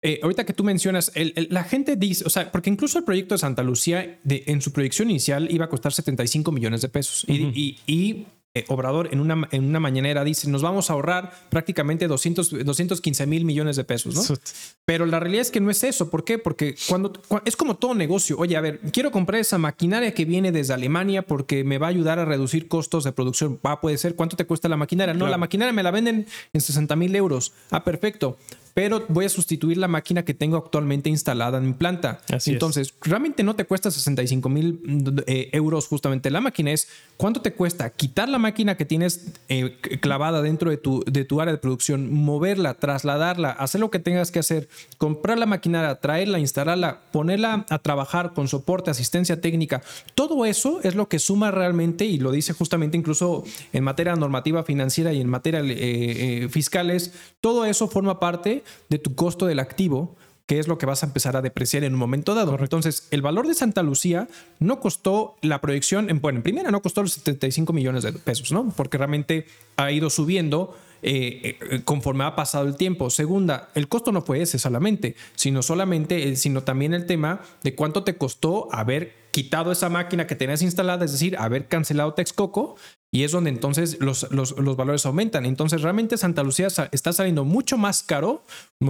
[0.03, 1.13] eh, ahorita que tú mencionas,
[1.51, 4.73] la gente dice, o sea, porque incluso el proyecto de Santa Lucía de, en su
[4.73, 8.27] proyección inicial iba a costar 75 millones de pesos y, y
[8.59, 13.27] eh, Obrador en una, en una mañanera dice, nos vamos a ahorrar prácticamente 200, 215
[13.27, 14.37] mil millones de pesos, ¿no?
[14.85, 16.11] Pero la realidad es que no es eso.
[16.11, 16.39] ¿Por qué?
[16.39, 17.13] Porque cuando,
[17.45, 18.37] es como todo negocio.
[18.39, 21.91] Oye, a ver, quiero comprar esa maquinaria que viene desde Alemania porque me va a
[21.91, 23.61] ayudar a reducir costos de producción.
[23.65, 24.15] Va, puede ser.
[24.15, 25.15] ¿Cuánto te cuesta la maquinaria?
[25.15, 27.53] No, la maquinaria me la venden en 60 mil euros.
[27.71, 28.37] Ah, perfecto
[28.79, 32.21] pero voy a sustituir la máquina que tengo actualmente instalada en mi planta.
[32.47, 36.87] Entonces, realmente no te cuesta 65 mil eh, euros justamente la máquina, es
[37.17, 41.41] cuánto te cuesta quitar la máquina que tienes eh, clavada dentro de tu, de tu
[41.41, 46.39] área de producción, moverla, trasladarla, hacer lo que tengas que hacer, comprar la maquinaria, traerla,
[46.39, 49.83] instalarla, ponerla a trabajar con soporte, asistencia técnica.
[50.15, 54.63] Todo eso es lo que suma realmente, y lo dice justamente incluso en materia normativa
[54.63, 60.17] financiera y en materia eh, fiscales, todo eso forma parte de tu costo del activo,
[60.47, 62.57] que es lo que vas a empezar a depreciar en un momento dado.
[62.59, 64.29] Entonces, el valor de Santa Lucía
[64.59, 68.51] no costó la proyección, en, bueno, en primera no costó los 75 millones de pesos,
[68.51, 68.73] ¿no?
[68.75, 73.11] Porque realmente ha ido subiendo eh, eh, conforme ha pasado el tiempo.
[73.11, 78.05] Segunda, el costo no fue ese solamente, sino solamente, sino también el tema de cuánto
[78.05, 82.77] te costó haber quitado esa máquina que tenías instalada, es decir, haber cancelado Texcoco
[83.11, 85.47] y es donde entonces los, los, valores aumentan.
[85.47, 88.43] Entonces realmente Santa Lucía está saliendo mucho más caro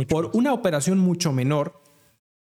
[0.08, 1.80] por una operación mucho menor.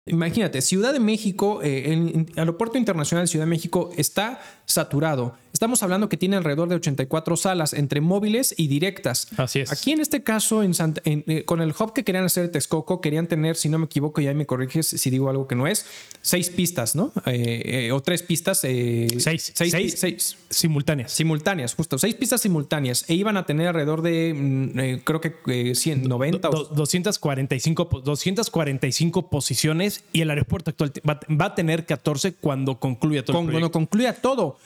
[0.06, 5.36] Imagínate, Ciudad de México, eh, el Aeropuerto Internacional de Ciudad de México está saturado.
[5.54, 9.28] Estamos hablando que tiene alrededor de 84 salas entre móviles y directas.
[9.36, 9.70] Así es.
[9.70, 13.54] Aquí en este caso, en eh, con el hub que querían hacer Texcoco, querían tener,
[13.54, 15.86] si no me equivoco, ya me corriges si digo algo que no es,
[16.22, 17.12] seis pistas, ¿no?
[17.26, 18.58] Eh, eh, o tres pistas.
[18.58, 21.12] seis, seis, seis, simultáneas.
[21.12, 21.98] Simultáneas, justo.
[21.98, 23.08] Seis pistas simultáneas.
[23.08, 26.64] E iban a tener alrededor de, mm, creo que 190 o...
[26.64, 33.36] 245, 245 posiciones y el aeropuerto actual va, a tener 14 cuando concluya todo.
[33.36, 34.56] cuando concluya todo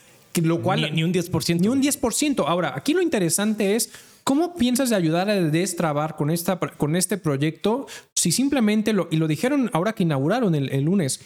[0.41, 0.95] lo cual...
[0.95, 1.61] Ni, un 10%.
[1.61, 2.45] Ni un 10%.
[2.47, 3.91] Ahora, aquí lo interesante es
[4.29, 9.17] ¿Cómo piensas de ayudar a destrabar con, esta, con este proyecto si simplemente lo, y
[9.17, 11.23] lo dijeron ahora que inauguraron el, lunes,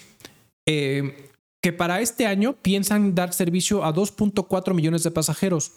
[0.68, 1.28] eh,
[1.60, 5.72] que para este año piensan dar servicio a 2.4 millones de pasajeros?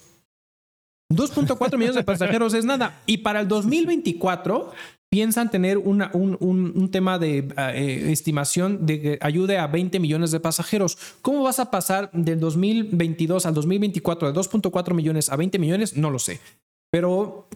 [1.12, 3.02] 2.4 millones de pasajeros es nada.
[3.08, 4.71] Y para el 2024
[5.10, 10.32] piensan tener una, un, un, tema de eh, estimación de que ayude a 20 millones
[10.32, 10.98] de pasajeros.
[11.22, 15.96] ¿Cómo vas a pasar del 2022 al 2024 de 2.4 millones a 20 millones?
[15.96, 16.39] No lo sé.
[16.91, 17.48] Pero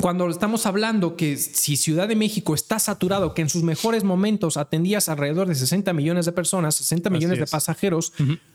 [0.00, 4.56] cuando estamos hablando que si Ciudad de México está saturado, que en sus mejores momentos
[4.56, 8.12] atendías alrededor de 60 millones de personas, 60 millones de pasajeros,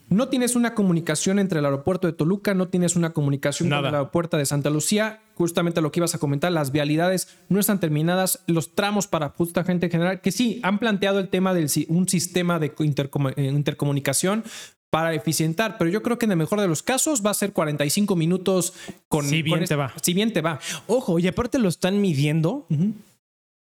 [0.10, 3.86] no tienes una comunicación entre el aeropuerto de Toluca, no tienes una comunicación con el
[3.86, 8.44] aeropuerto de Santa Lucía, justamente lo que ibas a comentar, las vialidades no están terminadas,
[8.48, 12.10] los tramos para justa gente en general, que sí, han planteado el tema de un
[12.10, 14.44] sistema de eh, intercomunicación,
[14.90, 17.54] para eficientar, pero yo creo que en el mejor de los casos va a ser
[17.54, 18.74] 45 minutos
[19.08, 19.28] con...
[19.28, 19.94] Si bien te va.
[20.02, 20.60] Si bien te va.
[20.88, 22.66] Ojo, y aparte lo están midiendo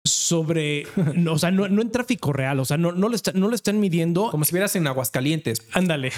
[0.04, 0.84] sobre,
[1.30, 4.30] o sea, no, en tráfico real, o sea, no, no, lo no lo están midiendo.
[4.30, 5.66] Como si vieras en Aguascalientes.
[5.72, 6.12] Ándale,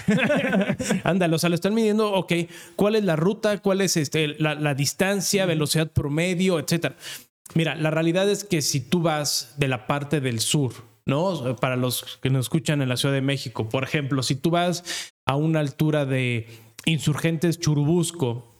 [1.05, 2.33] ándale, o sea, lo están midiendo, ok,
[2.77, 6.97] cuál es la ruta, cuál es este, la, distancia, velocidad promedio, etcétera.
[7.55, 10.73] Mira, la realidad es que si tú vas de la parte del sur,
[11.07, 11.57] ¿no?
[11.57, 15.13] Para los que nos escuchan en la Ciudad de México, por ejemplo, si tú vas
[15.27, 16.46] a una altura de
[16.87, 18.59] Insurgentes Churubusco,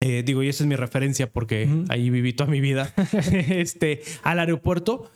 [0.00, 2.92] eh, digo, y esa es mi referencia porque ahí viví toda mi vida,
[3.32, 5.10] este, al aeropuerto.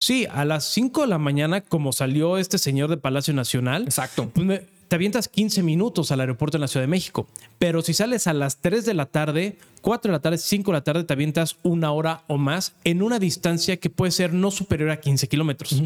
[0.00, 3.82] Sí, a las 5 de la mañana, como salió este señor de Palacio Nacional.
[3.82, 4.30] Exacto.
[4.32, 7.28] Pues te avientas 15 minutos al aeropuerto en la Ciudad de México.
[7.58, 10.76] Pero si sales a las 3 de la tarde, 4 de la tarde, 5 de
[10.76, 14.50] la tarde, te avientas una hora o más en una distancia que puede ser no
[14.50, 15.82] superior a 15 kilómetros.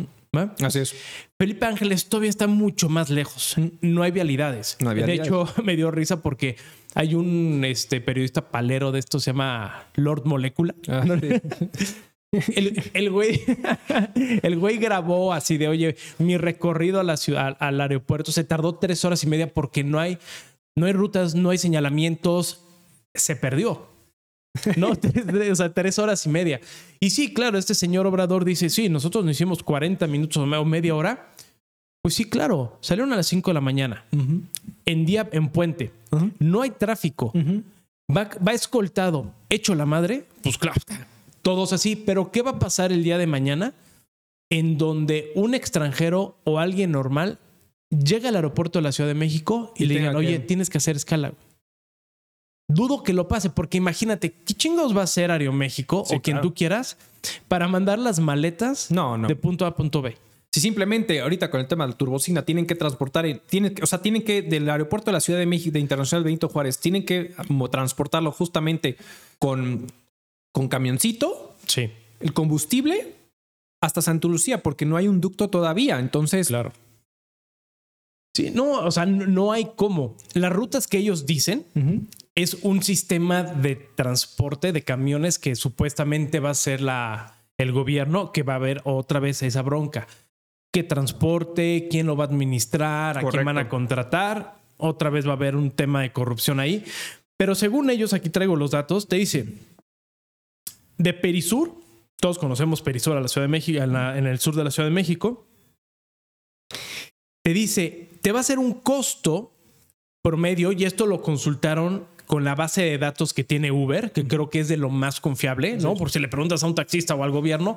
[0.62, 0.94] Así es.
[1.38, 3.56] Felipe Ángeles todavía está mucho más lejos.
[3.82, 4.78] No hay vialidades.
[4.78, 6.56] De hecho, me dio risa porque
[6.94, 10.74] hay un este, periodista palero de esto, se llama Lord Molecula.
[10.88, 11.04] Ah,
[12.32, 13.42] el, güey,
[14.42, 18.76] el güey grabó así de, oye, mi recorrido a la ciudad, al aeropuerto se tardó
[18.76, 20.18] tres horas y media porque no hay,
[20.74, 22.62] no hay rutas, no hay señalamientos,
[23.14, 23.86] se perdió.
[24.76, 24.90] No,
[25.52, 26.60] o sea, tres horas y media.
[27.00, 30.94] Y sí, claro, este señor Obrador dice, sí, nosotros nos hicimos 40 minutos o media
[30.94, 31.32] hora.
[32.02, 34.04] Pues sí, claro, salieron a las 5 de la mañana,
[34.86, 35.92] en día, en puente,
[36.40, 37.32] no hay tráfico,
[38.10, 40.80] va, va escoltado, hecho la madre, pues claro,
[41.42, 43.74] todos así, pero ¿qué va a pasar el día de mañana
[44.50, 47.38] en donde un extranjero o alguien normal
[47.90, 50.96] llega al aeropuerto de la Ciudad de México y, le digan, oye, tienes que hacer
[50.96, 51.34] escala?
[52.68, 56.54] Dudo que lo pase, porque imagínate, ¿qué chingados va a hacer Aeroméxico o quien tú
[56.54, 56.96] quieras
[57.48, 60.16] para mandar las maletas de punto A a punto B?
[60.54, 64.02] Si simplemente ahorita con el tema de la turbocina tienen que transportar, tienen, o sea,
[64.02, 67.34] tienen que del aeropuerto de la Ciudad de México, de Internacional Benito Juárez, tienen que
[67.70, 68.96] transportarlo justamente
[69.38, 69.86] con
[70.52, 71.90] con camioncito, sí.
[72.20, 73.14] el combustible
[73.80, 75.98] hasta Santa Lucía, porque no hay un ducto todavía.
[75.98, 76.72] Entonces, claro.
[78.34, 80.16] Sí, no, o sea, no hay cómo.
[80.32, 81.66] Las rutas que ellos dicen
[82.34, 88.32] es un sistema de transporte de camiones que supuestamente va a ser la, el gobierno
[88.32, 90.06] que va a ver otra vez esa bronca.
[90.72, 91.88] ¿Qué transporte?
[91.90, 93.18] ¿Quién lo va a administrar?
[93.18, 94.56] ¿A quién van a contratar?
[94.78, 96.84] Otra vez va a haber un tema de corrupción ahí.
[97.36, 99.46] Pero según ellos, aquí traigo los datos, te dice,
[100.98, 101.74] de Perisur,
[102.20, 104.94] todos conocemos Perisur a la Ciudad de México, en, el sur de la Ciudad de
[104.94, 105.46] México,
[107.42, 109.52] te dice, te va a ser un costo
[110.22, 114.48] promedio, y esto lo consultaron con la base de datos que tiene Uber, que creo
[114.48, 115.94] que es de lo más confiable, ¿no?
[115.94, 117.76] Por si le preguntas a un taxista o al gobierno,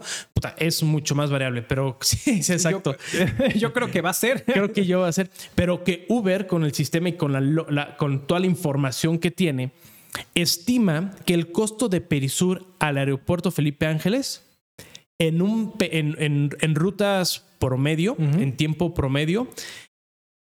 [0.57, 2.95] es mucho más variable, pero sí, es exacto.
[3.55, 4.45] Yo, creo que va a ser.
[4.55, 7.97] Creo que yo va a ser, pero que Uber con el sistema y con, la,
[7.97, 9.72] con toda la información que tiene,
[10.36, 14.43] estima que el costo de Perisur al aeropuerto Felipe Ángeles
[15.20, 19.47] en, un, en, rutas promedio, en tiempo promedio,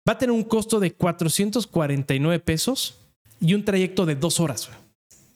[0.08, 2.98] va a tener un costo de 449 pesos
[3.40, 4.70] y un trayecto de dos horas.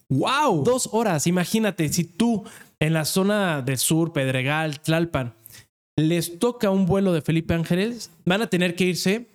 [0.10, 0.64] ¡Wow!
[0.64, 1.28] Dos horas.
[1.28, 2.44] Imagínate, si tú
[2.80, 5.36] en la zona del sur, Pedregal, Tlalpan,
[5.98, 9.28] les toca un vuelo de Felipe Ángeles, van a tener que irse,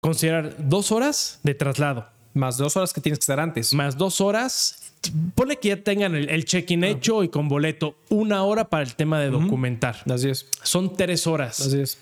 [0.00, 3.72] considerar dos horas de traslado más dos horas que tienes que estar antes.
[3.74, 4.92] Más dos horas.
[5.34, 6.88] Pone que ya tengan el, check-in ah.
[6.88, 7.96] hecho y con boleto.
[8.08, 10.02] Una hora para el tema de documentar.
[10.10, 10.48] Así es.
[10.62, 11.60] Son tres horas.
[11.60, 11.98] Así es.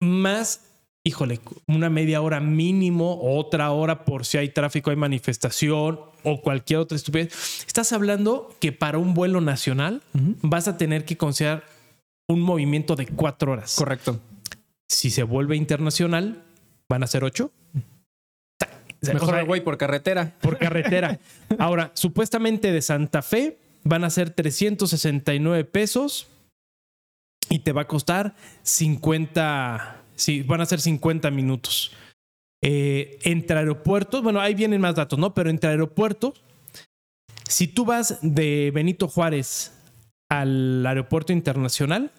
[0.00, 0.60] Más,
[1.04, 6.80] híjole, una media hora mínimo, otra hora por si hay tráfico, hay manifestación o cualquier
[6.80, 7.64] otra estupidez.
[7.66, 10.02] Estás hablando que para un vuelo nacional
[10.42, 11.64] vas a tener que considerar
[12.28, 13.76] un movimiento de cuatro horas.
[13.76, 14.20] Correcto.
[14.88, 16.42] Si se vuelve internacional,
[16.88, 17.50] van a ser ocho.
[19.00, 20.34] Mejor güey por carretera.
[20.40, 21.18] Por carretera.
[21.58, 26.28] Ahora, supuestamente de Santa Fe van a ser 369 pesos
[27.48, 31.92] y te va a costar 50, sí, van a ser 50 minutos.
[32.62, 35.34] Eh, entre aeropuertos, bueno, ahí vienen más datos, ¿no?
[35.34, 36.42] Pero entre aeropuertos,
[37.48, 39.72] si tú vas de Benito Juárez
[40.28, 42.10] al aeropuerto internacional,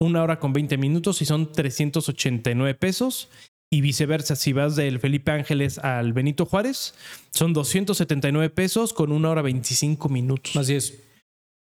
[0.00, 3.28] una hora con 20 minutos y son 389 pesos
[3.72, 6.94] y viceversa, si vas del Felipe Ángeles al Benito Juárez,
[7.30, 10.54] son 279 pesos con una hora 25 minutos.
[10.56, 11.02] Así es.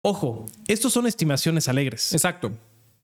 [0.03, 2.13] Ojo, estos son estimaciones alegres.
[2.13, 2.53] Exacto.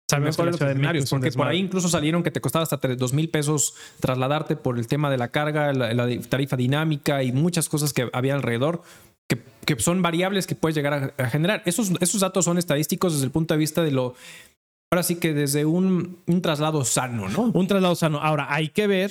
[0.09, 3.29] Sabemos que los escenarios, porque por ahí incluso salieron que te costaba hasta 2 mil
[3.29, 8.09] pesos trasladarte por el tema de la carga, la, tarifa dinámica y muchas cosas que
[8.13, 8.83] había alrededor.
[9.27, 11.63] Que, son variables que puedes llegar a, a generar.
[11.65, 14.15] Esos, esos datos son estadísticos desde el punto de vista de lo
[14.93, 17.51] Ahora sí que desde un, traslado sano, ¿no?
[17.55, 18.21] Un traslado sano.
[18.21, 19.11] Ahora, hay que ver,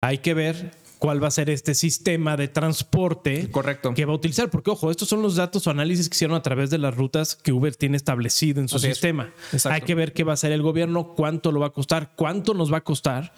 [0.00, 3.94] hay que ver cuál va a ser este sistema de transporte Correcto.
[3.94, 4.50] que va a utilizar.
[4.50, 7.36] Porque, ojo, estos son los datos o análisis que hicieron a través de las rutas
[7.36, 9.32] que Uber tiene establecido en su sistema.
[9.66, 12.52] Hay que ver qué va a hacer el gobierno, cuánto lo va a costar, cuánto
[12.52, 13.32] nos va a costar,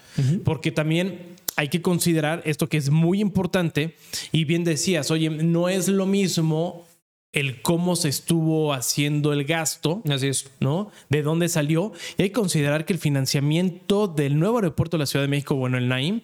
[0.44, 3.96] porque también hay que considerar esto que es muy importante.
[4.32, 6.86] Y bien decías, oye, no es lo mismo
[7.32, 10.02] el cómo se estuvo haciendo el gasto.
[10.08, 10.50] Así es.
[10.60, 10.90] ¿No?
[11.08, 11.92] De dónde salió.
[12.18, 15.54] Y hay que considerar que el financiamiento del nuevo aeropuerto de la Ciudad de México,
[15.56, 16.20] bueno, el Naim,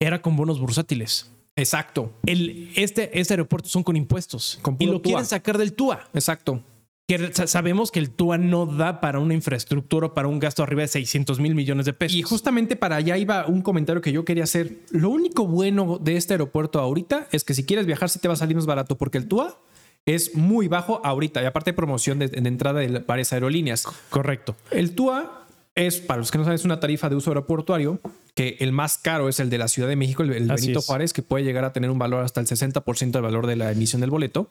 [0.00, 1.30] era con bonos bursátiles.
[1.54, 2.12] Exacto.
[2.26, 4.60] El, este, este aeropuerto son con impuestos.
[4.78, 6.08] y lo quieren sacar del TUA.
[6.14, 6.62] Exacto.
[7.06, 10.88] que sabemos que el TUA no da para una infraestructura, para un gasto arriba de
[10.88, 12.16] 600 mil millones de pesos.
[12.16, 14.78] Y justamente para allá iba un comentario que yo quería hacer.
[14.90, 18.34] Lo único bueno de este aeropuerto ahorita es que si quieres viajar, sí te va
[18.34, 19.58] a salir más barato, porque el TUA
[20.06, 23.84] es muy bajo ahorita y aparte de promoción de, entrada de varias aerolíneas.
[24.10, 24.56] Correcto.
[24.70, 28.00] El TUA es, para los que no saben, es una tarifa de uso aeroportuario
[28.34, 31.22] que el más caro es el de la Ciudad de México, el, Benito Juárez, que
[31.22, 34.10] puede llegar a tener un valor hasta el 60% del valor de la emisión del
[34.10, 34.50] boleto.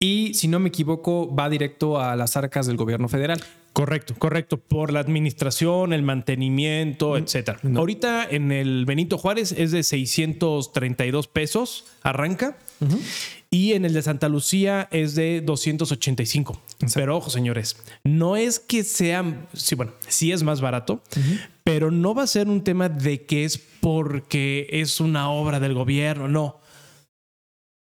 [0.00, 3.42] Y si no me equivoco, va directo a las arcas del gobierno federal.
[3.72, 4.56] Correcto, correcto.
[4.58, 7.58] Por la administración, el mantenimiento, etcétera.
[7.74, 12.56] Ahorita en el Benito Juárez es de 632 pesos, arranca.
[13.54, 16.60] Y en el de Santa Lucía es de 285.
[16.92, 21.00] Pero ojo, señores, no es que sea, sí, bueno, sí es más barato,
[21.62, 25.72] pero no va a ser un tema de que es porque es una obra del
[25.72, 26.64] gobierno, no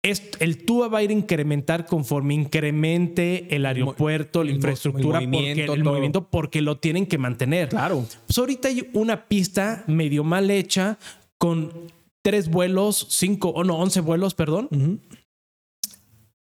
[0.04, 5.66] el TUA va a ir a incrementar conforme incremente el aeropuerto, la infraestructura, el movimiento,
[5.66, 7.70] porque, el movimiento, porque lo tienen que mantener.
[7.70, 8.06] Claro.
[8.28, 11.00] Pues ahorita hay una pista medio mal hecha
[11.38, 11.72] con
[12.22, 15.02] tres vuelos, cinco, o no, once vuelos, perdón,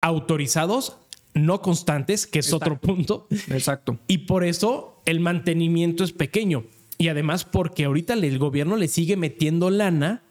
[0.01, 0.99] autorizados,
[1.35, 3.27] no constantes, que es otro punto.
[3.49, 3.99] Exacto.
[4.07, 6.65] Y por eso el mantenimiento es pequeño.
[6.99, 10.23] Y además porque ahorita el gobierno le sigue metiendo lana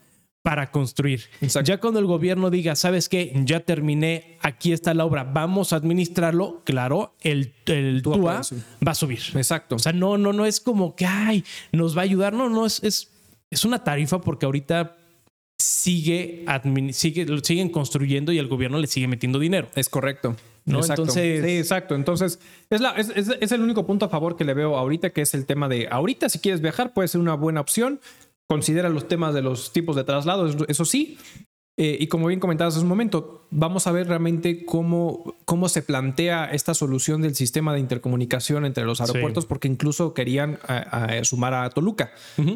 [0.42, 1.24] para construir.
[1.64, 3.34] Ya cuando el gobierno diga, ¿sabes qué?
[3.46, 8.96] Ya terminé, aquí está la obra, vamos a administrarlo, claro, el, el TUA, va a
[8.96, 9.20] subir.
[9.36, 9.76] Exacto.
[9.76, 12.66] O sea, no, no, no es como que, ay, nos va a ayudar, no, no,
[12.66, 13.12] es, es,
[13.50, 14.98] es una tarifa porque ahorita
[15.60, 16.46] sigue,
[16.92, 19.70] sigue, lo siguen construyendo y el gobierno le sigue metiendo dinero.
[19.76, 20.36] Es correcto.
[20.66, 20.84] ¿no?
[20.84, 21.96] Entonces, sí, exacto.
[21.96, 22.40] Entonces,
[22.70, 25.34] es, la, es, es, el único punto a favor que le veo ahorita, que es
[25.34, 28.00] el tema de ahorita, si quieres viajar, puede ser una buena opción
[28.52, 31.20] considera los temas de los tipos de traslado, eso sí.
[31.82, 35.82] Eh, y como bien comentabas hace un momento, vamos a ver realmente cómo, cómo se
[35.82, 40.60] plantea esta solución del sistema de intercomunicación entre los aeropuertos, porque incluso querían
[41.24, 42.12] sumar a Toluca,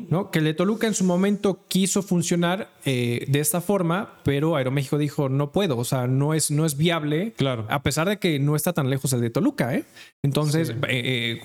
[0.10, 0.30] ¿no?
[0.30, 4.98] Que el de Toluca en su momento quiso funcionar eh, de esta forma, pero Aeroméxico
[4.98, 7.66] dijo, no puedo, o sea, no es, no es viable, claro.
[7.70, 9.86] a pesar de que no está tan lejos el de Toluca, ¿eh?
[10.22, 10.76] Entonces,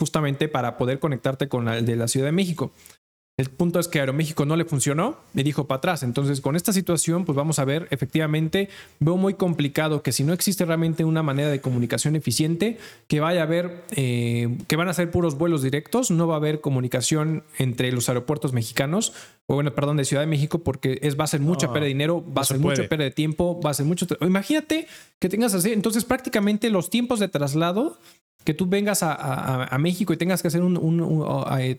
[0.00, 2.72] justamente para poder conectarte con el de la Ciudad de México.
[3.38, 6.02] El punto es que Aeroméxico no le funcionó y dijo para atrás.
[6.02, 8.68] Entonces, con esta situación, pues vamos a ver, efectivamente,
[8.98, 13.42] veo muy complicado que si no existe realmente una manera de comunicación eficiente, que vaya
[13.42, 17.44] a haber, eh, que van a ser puros vuelos directos, no va a haber comunicación
[17.58, 19.12] entre los aeropuertos mexicanos,
[19.46, 21.88] o bueno, perdón, de Ciudad de México, porque es, va a ser mucha pérdida de
[21.90, 24.04] dinero, va a ser mucha pérdida de tiempo, va a ser mucho...
[24.20, 24.88] Imagínate
[25.20, 28.00] que tengas así, entonces prácticamente los tiempos de traslado
[28.44, 31.24] que tú vengas a, México y tengas que hacer un,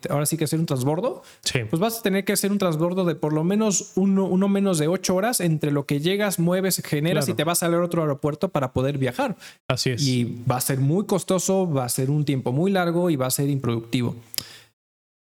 [0.09, 1.23] ahora sí que hacer un transbordo,
[1.69, 4.87] pues vas a tener que hacer un transbordo de por lo menos uno, menos de
[4.87, 8.49] ocho horas entre lo que llegas, mueves, generas y te vas a a otro aeropuerto
[8.49, 9.35] para poder viajar.
[9.67, 10.01] Así es.
[10.01, 13.27] Y va a ser muy costoso, va a ser un tiempo muy largo y va
[13.27, 14.15] a ser improductivo.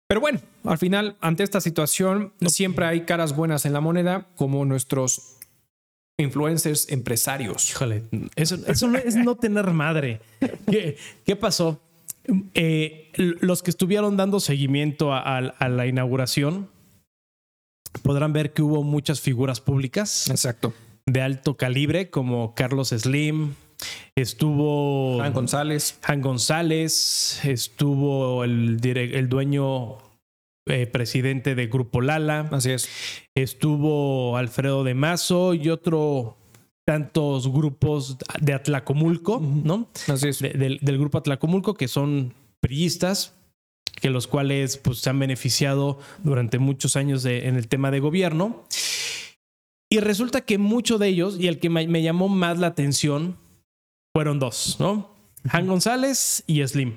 [0.08, 4.64] Pero bueno, al final, ante esta situación, siempre hay caras buenas en la moneda, como
[4.64, 5.37] nuestros
[6.18, 7.70] influencers empresarios.
[7.70, 8.04] Híjole,
[8.36, 8.58] eso,
[8.88, 10.20] no es no tener madre.
[11.26, 11.80] ¿Qué, pasó?
[12.54, 16.70] Eh, los que estuvieron dando seguimiento a, la inauguración
[18.02, 20.30] podrán ver que hubo muchas figuras públicas.
[20.30, 20.74] Exacto.
[21.06, 23.54] De alto calibre, como Carlos Slim,
[24.16, 25.22] estuvo.
[25.22, 26.00] Han González.
[26.04, 30.07] Han González, estuvo el, el dueño
[30.68, 32.48] eh, presidente de Grupo Lala.
[32.52, 32.90] Así es.
[33.36, 36.38] Estuvo Alfredo de Mazo y otro
[36.86, 39.90] tantos grupos de Atlacomulco, ¿no?
[40.08, 40.40] Así es.
[40.40, 43.34] del, grupo Atlacomulco, que son priistas,
[44.00, 48.64] que los cuales pues, se han beneficiado durante muchos años en el tema de gobierno.
[49.90, 53.36] Y resulta que muchos de ellos, y el que me, me llamó más la atención,
[54.16, 55.12] fueron dos, ¿no?
[55.50, 56.96] Han González y Slim.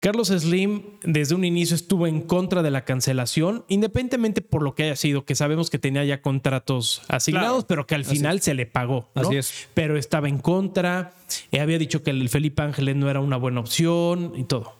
[0.00, 4.84] Carlos Slim desde un inicio estuvo en contra de la cancelación, independientemente por lo que
[4.84, 8.66] haya sido, que sabemos que tenía ya contratos asignados, pero que al final se le
[8.66, 9.08] pagó.
[9.14, 9.68] Así es.
[9.74, 11.14] Pero estaba en contra,
[11.50, 14.78] eh, había dicho que el Felipe Ángeles no era una buena opción y todo.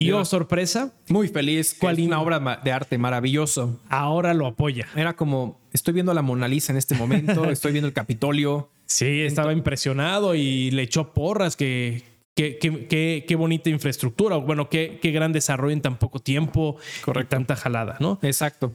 [0.00, 0.92] Y oh, sorpresa.
[1.08, 1.76] Muy feliz.
[1.78, 3.80] ¿Cuál una obra de arte maravilloso.
[3.88, 4.86] Ahora lo apoya.
[4.94, 8.70] Era como, estoy viendo la Mona Lisa en este momento, estoy viendo el Capitolio.
[8.86, 12.04] Sí, estaba impresionado y le echó porras que,
[12.38, 17.30] Qué, bonita infraestructura, bueno, qué, qué gran desarrollo en tan poco tiempo, Correcto.
[17.30, 18.18] tanta jalada, ¿no?
[18.22, 18.72] Exacto.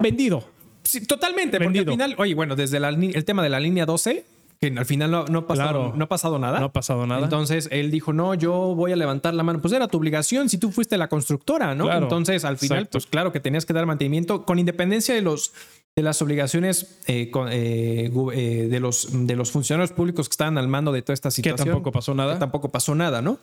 [0.00, 0.48] Vendido.
[0.84, 1.84] Sí, totalmente, Vendido.
[1.84, 4.24] porque al final, oye, bueno, desde el tema de la línea 12,
[4.60, 6.60] que al final no, no, pasado, no ha pasado nada.
[6.60, 7.24] No ha pasado nada.
[7.24, 9.60] Entonces él dijo, no, yo voy a levantar la mano.
[9.60, 11.92] Pues era tu obligación si tú fuiste la constructora, ¿no?
[11.92, 15.52] Entonces al final, pues claro que tenías que dar mantenimiento con independencia de los
[15.96, 20.68] de las obligaciones eh, eh, eh, de, los, de los funcionarios públicos que estaban al
[20.68, 21.66] mando de toda esta situación.
[21.66, 22.38] Que tampoco pasó nada.
[22.38, 23.38] tampoco pasó nada, ¿no?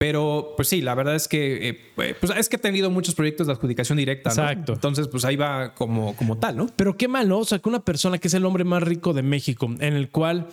[0.00, 3.54] Pero, pues sí, la verdad es que, pues es que ha tenido muchos proyectos de
[3.54, 4.42] adjudicación directa, ¿no?
[4.42, 4.74] Exacto.
[4.74, 6.68] Entonces, pues ahí va como, como tal, ¿no?
[6.76, 7.40] Pero qué mal, ¿no?
[7.40, 10.08] O sea, que una persona que es el hombre más rico de México, en el
[10.10, 10.46] cual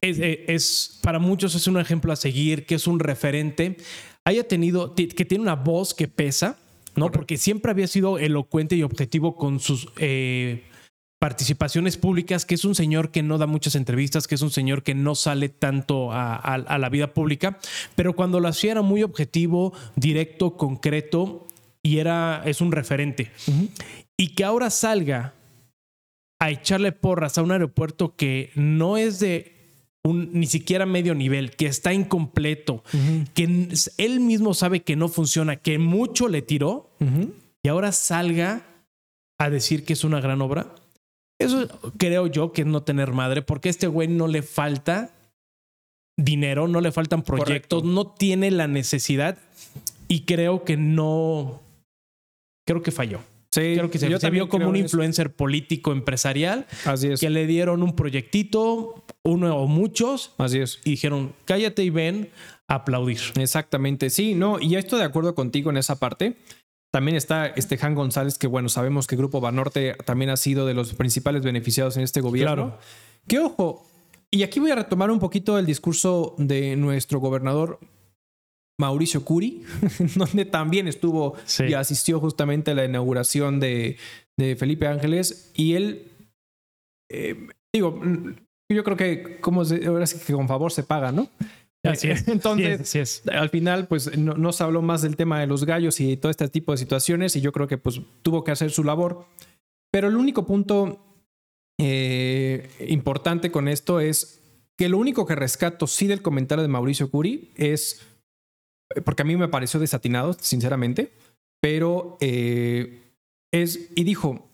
[0.00, 3.78] es, es para muchos es un ejemplo a seguir, que es un referente,
[4.24, 6.56] haya tenido, que tiene una voz que pesa,
[6.94, 7.10] ¿no?
[7.10, 9.88] Porque siempre había sido elocuente y objetivo con sus
[11.24, 14.82] participaciones públicas, que es un señor que no da muchas entrevistas, que es un señor
[14.82, 17.58] que no sale tanto a, la vida pública,
[17.94, 21.46] pero cuando lo hacía era muy objetivo, directo, concreto
[21.82, 23.30] y era, es un referente.
[24.18, 25.32] Y que ahora salga
[26.40, 29.54] a echarle porras a un aeropuerto que no es de
[30.04, 32.84] un, ni siquiera medio nivel, que está incompleto,
[33.32, 36.90] que él mismo sabe que no funciona, que mucho le tiró,
[37.62, 38.66] y ahora salga
[39.38, 40.83] a decir que es una gran obra.
[41.38, 41.68] Eso
[41.98, 45.10] creo yo que es no tener madre, porque a este güey no le falta
[46.16, 49.38] dinero, no le faltan proyectos, no tiene la necesidad
[50.06, 51.60] y creo que no,
[52.66, 53.20] creo que falló.
[53.54, 56.66] Sí, creo que se, vio como un influencer político empresarial.
[56.84, 57.20] Así es.
[57.20, 60.32] Que le dieron un proyectito, uno o muchos.
[60.38, 60.80] Así es.
[60.84, 62.30] Y dijeron, cállate y ven
[62.66, 63.20] a aplaudir.
[63.36, 64.10] Exactamente.
[64.10, 66.36] Sí, no, y estoy de acuerdo contigo en esa parte.
[66.94, 70.74] También está este Han González, que bueno, sabemos que Grupo Banorte también ha sido de
[70.74, 72.54] los principales beneficiados en este gobierno.
[72.54, 72.78] Claro.
[73.26, 73.84] Que ojo,
[74.30, 77.80] y aquí voy a retomar un poquito el discurso de nuestro gobernador
[78.78, 79.64] Mauricio Curi,
[80.14, 81.34] donde también estuvo
[81.66, 83.96] y asistió justamente a la inauguración de,
[84.38, 85.50] Felipe Ángeles.
[85.56, 86.12] Y él,
[87.10, 88.00] eh, digo,
[88.72, 91.28] yo creo que como ahora sí que con favor se paga, ¿no?
[91.84, 92.26] Así es.
[92.28, 96.30] Entonces, al final, pues no, nos habló más del tema de los gallos y todo
[96.30, 99.26] este tipo de situaciones y yo creo que pues tuvo que hacer su labor.
[99.92, 101.04] Pero el único punto
[101.78, 104.42] eh, importante con esto es
[104.76, 108.04] que lo único que rescato sí del comentario de Mauricio Curi es,
[109.04, 111.12] porque a mí me pareció desatinado, sinceramente,
[111.60, 113.02] pero eh,
[113.52, 114.48] es, y dijo,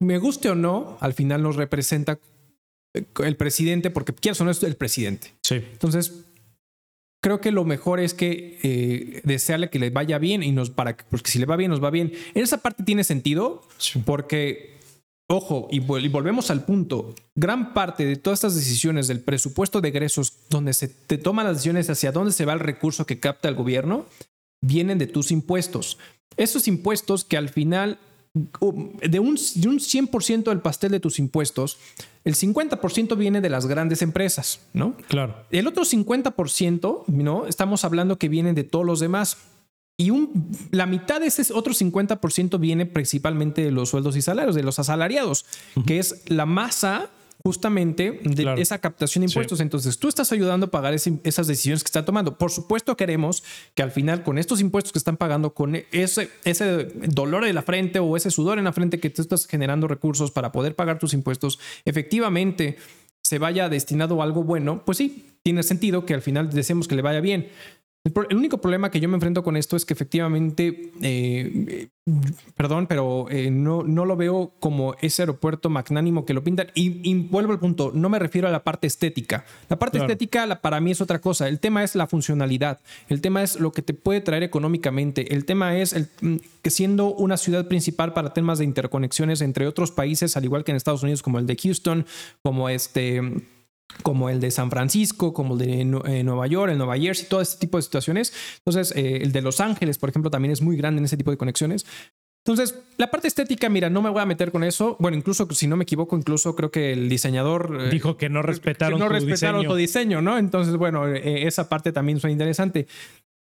[0.00, 2.18] me guste o no, al final nos representa
[3.24, 5.32] el presidente, porque quieras o no es el presidente.
[5.42, 5.56] Sí.
[5.56, 6.12] Entonces,
[7.26, 10.96] creo que lo mejor es que eh, desearle que le vaya bien y nos para
[10.96, 12.12] porque si le va bien, nos va bien.
[12.34, 13.62] En esa parte tiene sentido
[14.04, 14.76] porque,
[15.28, 20.34] ojo, y, volvemos al punto, gran parte de todas estas decisiones del presupuesto de egresos,
[20.50, 23.56] donde se te toman las decisiones hacia dónde se va el recurso que capta el
[23.56, 24.06] gobierno,
[24.62, 25.98] vienen de tus impuestos.
[26.36, 27.98] Esos impuestos que al final
[28.36, 31.78] de un, de un 100% del pastel de tus impuestos,
[32.24, 34.96] el 50% viene de las grandes empresas, ¿no?
[35.08, 35.46] Claro.
[35.50, 37.46] El otro 50%, ¿no?
[37.46, 39.38] Estamos hablando que vienen de todos los demás.
[39.96, 44.54] Y un, la mitad de ese otro 50% viene principalmente de los sueldos y salarios,
[44.54, 45.46] de los asalariados,
[45.86, 47.08] que es la masa
[47.46, 49.60] justamente de esa captación de impuestos.
[49.60, 52.36] Entonces, tú estás ayudando a pagar esas decisiones que están tomando.
[52.38, 53.44] Por supuesto, queremos
[53.76, 57.62] que al final, con estos impuestos que están pagando, con ese, ese dolor de la
[57.62, 60.98] frente o ese sudor en la frente que tú estás generando recursos para poder pagar
[60.98, 62.78] tus impuestos, efectivamente
[63.22, 66.96] se vaya destinado a algo bueno, pues sí, tiene sentido que al final deseemos que
[66.96, 67.46] le vaya bien.
[68.06, 71.88] El, único problema que yo me enfrento con esto es que efectivamente, eh,
[72.56, 76.68] perdón, pero eh, no, no lo veo como ese aeropuerto magnánimo que lo pintan.
[76.74, 79.44] Y, vuelvo al punto, no me refiero a la parte estética.
[79.68, 81.48] La parte estética para mí es otra cosa.
[81.48, 82.80] El tema es la funcionalidad.
[83.08, 85.34] El tema es lo que te puede traer económicamente.
[85.34, 89.66] El tema es el, mm, que siendo una ciudad principal para temas de interconexiones entre
[89.66, 92.06] otros países, al igual que en Estados Unidos, como el de Houston,
[92.42, 93.20] como este
[94.02, 97.40] como el de San Francisco, como el de eh, Nueva York, el Nueva Jersey, todo
[97.40, 98.32] este tipo de situaciones.
[98.58, 101.30] Entonces, eh, el de Los Ángeles, por ejemplo, también es muy grande en ese tipo
[101.30, 101.86] de conexiones.
[102.44, 104.96] Entonces, la parte estética, mira, no me voy a meter con eso.
[105.00, 108.42] Bueno, incluso si no me equivoco, incluso creo que el diseñador eh, dijo que no
[108.42, 109.72] respetaron, que no respetaron diseño.
[109.72, 110.38] tu diseño, ¿no?
[110.38, 112.86] Entonces, bueno, esa parte también suena interesante.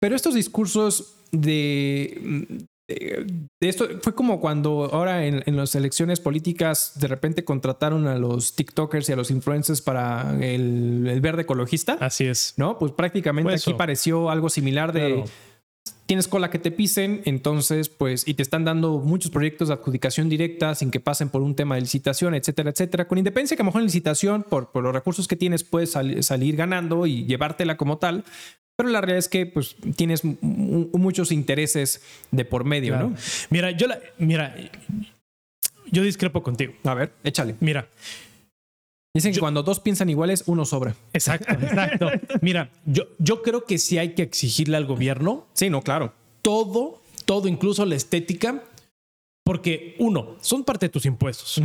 [0.01, 2.67] Pero estos discursos de,
[3.61, 9.09] esto fue como cuando ahora en, las elecciones políticas de repente contrataron a los TikTokers
[9.09, 11.97] y a los influencers para el, verde ecologista.
[12.01, 12.55] Así es.
[12.57, 12.79] ¿No?
[12.79, 15.25] Pues prácticamente aquí pareció algo similar de
[16.07, 20.29] tienes cola que te pisen, entonces pues y te están dando muchos proyectos de adjudicación
[20.29, 23.09] directa sin que pasen por un tema de licitación, etcétera, etcétera.
[23.09, 25.91] Con independencia que a lo mejor en licitación por, por los recursos que tienes puedes
[25.91, 28.25] salir ganando y llevártela como tal,
[28.77, 33.15] pero la realidad es que pues tienes muchos intereses de por medio, ¿no?
[33.51, 34.55] Mira, yo la, mira,
[35.91, 36.73] yo discrepo contigo.
[36.85, 37.55] A ver, échale.
[37.61, 37.89] Mira.
[39.15, 40.97] Dicen que cuando dos piensan iguales, uno sobra.
[41.13, 42.11] Exacto, exacto.
[42.41, 45.47] Mira, yo, yo creo que sí hay que exigirle al gobierno.
[45.53, 46.15] Sí, no, claro.
[46.41, 48.63] Todo, todo, incluso la estética,
[49.45, 51.61] Porque uno, son parte de tus impuestos.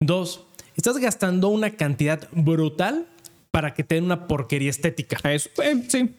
[0.00, 0.44] Dos,
[0.76, 3.06] estás gastando una cantidad brutal
[3.50, 5.18] para que te den una porquería estética.
[5.30, 6.14] Eso, eh, sí.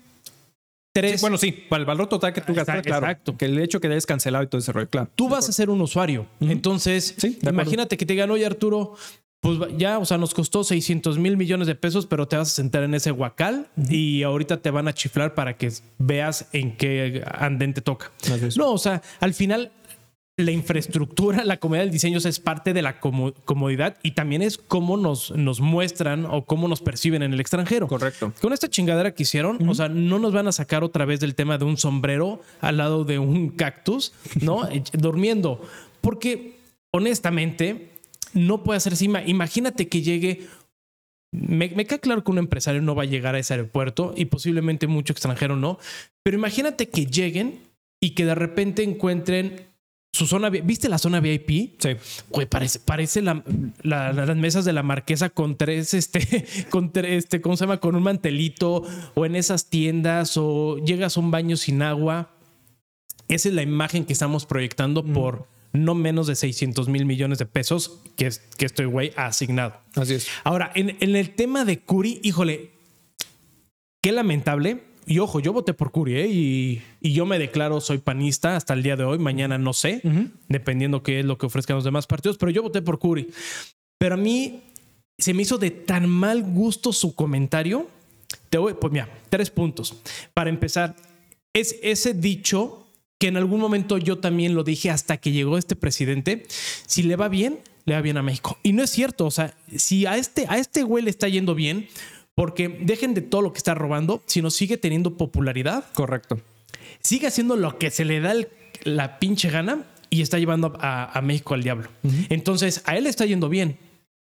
[0.95, 1.21] Tres.
[1.21, 3.07] bueno, sí, para el valor total que tú gastas, claro.
[3.07, 3.35] Exacto.
[3.35, 5.09] Que el hecho que hayas cancelado y todo ese rollo, claro.
[5.15, 6.27] Tú vas a ser un usuario.
[6.39, 8.95] Entonces, imagínate que te digan, oye Arturo,
[9.43, 12.55] pues ya, o sea, nos costó 600 mil millones de pesos, pero te vas a
[12.55, 17.21] sentar en ese huacal y ahorita te van a chiflar para que veas en qué
[17.29, 18.09] andén te toca.
[18.55, 19.73] No, o sea, al final
[20.37, 24.95] la infraestructura, la comodidad del diseño es parte de la comodidad y también es cómo
[24.95, 27.89] nos, nos muestran o cómo nos perciben en el extranjero.
[27.89, 28.31] Correcto.
[28.41, 31.35] Con esta chingadera que hicieron, o sea, no nos van a sacar otra vez del
[31.35, 34.61] tema de un sombrero al lado de un cactus, ¿no?
[34.93, 35.59] Durmiendo.
[35.99, 36.59] Porque,
[36.91, 37.92] honestamente,
[38.33, 39.09] no puede así.
[39.25, 40.47] Imagínate que llegue
[41.33, 44.25] me, me, queda claro que un empresario no va a llegar a ese aeropuerto y
[44.25, 45.79] posiblemente mucho extranjero no,
[46.23, 47.59] pero imagínate que lleguen
[47.99, 49.65] y que de repente encuentren
[50.13, 51.81] su zona, ¿viste la zona VIP?
[51.81, 51.89] Sí.
[52.29, 53.43] Güey, parece, parece la,
[53.81, 57.79] las mesas de la marquesa con tres, este, con tres, este, ¿cómo se llama?
[57.79, 58.83] Con un mantelito
[59.15, 62.29] o en esas tiendas o llegas a un baño sin agua.
[63.27, 67.45] Esa es la imagen que estamos proyectando por no menos de 600 mil millones de
[67.45, 69.75] pesos que, que este güey ha asignado.
[69.95, 70.27] Así es.
[70.43, 72.71] Ahora, en, en el tema de Curi, híjole,
[74.01, 76.27] qué lamentable y ojo, yo voté por Curi ¿eh?
[76.29, 79.19] y, yo me declaro soy panista hasta el día de hoy.
[79.19, 80.01] Mañana no sé,
[80.47, 83.29] dependiendo qué es lo que ofrezcan los demás partidos, pero yo voté por Curi.
[83.97, 84.61] Pero a mí
[85.17, 87.87] se me hizo de tan mal gusto su comentario.
[88.49, 89.95] Te voy, pues mira, tres puntos.
[90.33, 90.95] Para empezar,
[91.53, 92.82] es ese dicho
[93.23, 96.43] que en algún momento yo también lo dije hasta que llegó este presidente.
[96.85, 98.57] Si le va bien, le va bien a México.
[98.63, 99.25] Y no es cierto.
[99.25, 101.87] O sea, si a este, a este güey le está yendo bien,
[102.35, 105.85] porque dejen de todo lo que está robando, sino sigue teniendo popularidad.
[105.93, 106.41] Correcto.
[106.99, 108.33] Sigue haciendo lo que se le da
[108.83, 111.87] la pinche gana y está llevando a, México al diablo.
[112.27, 113.77] Entonces, a él le está yendo bien,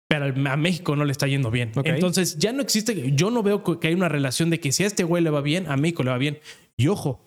[0.08, 1.72] pero a México no le está yendo bien.
[1.84, 4.86] Entonces, ya no existe, yo no veo que hay una relación de que si a
[4.86, 6.38] este güey le va bien, a México le va bien.
[6.76, 7.20] Y ojo,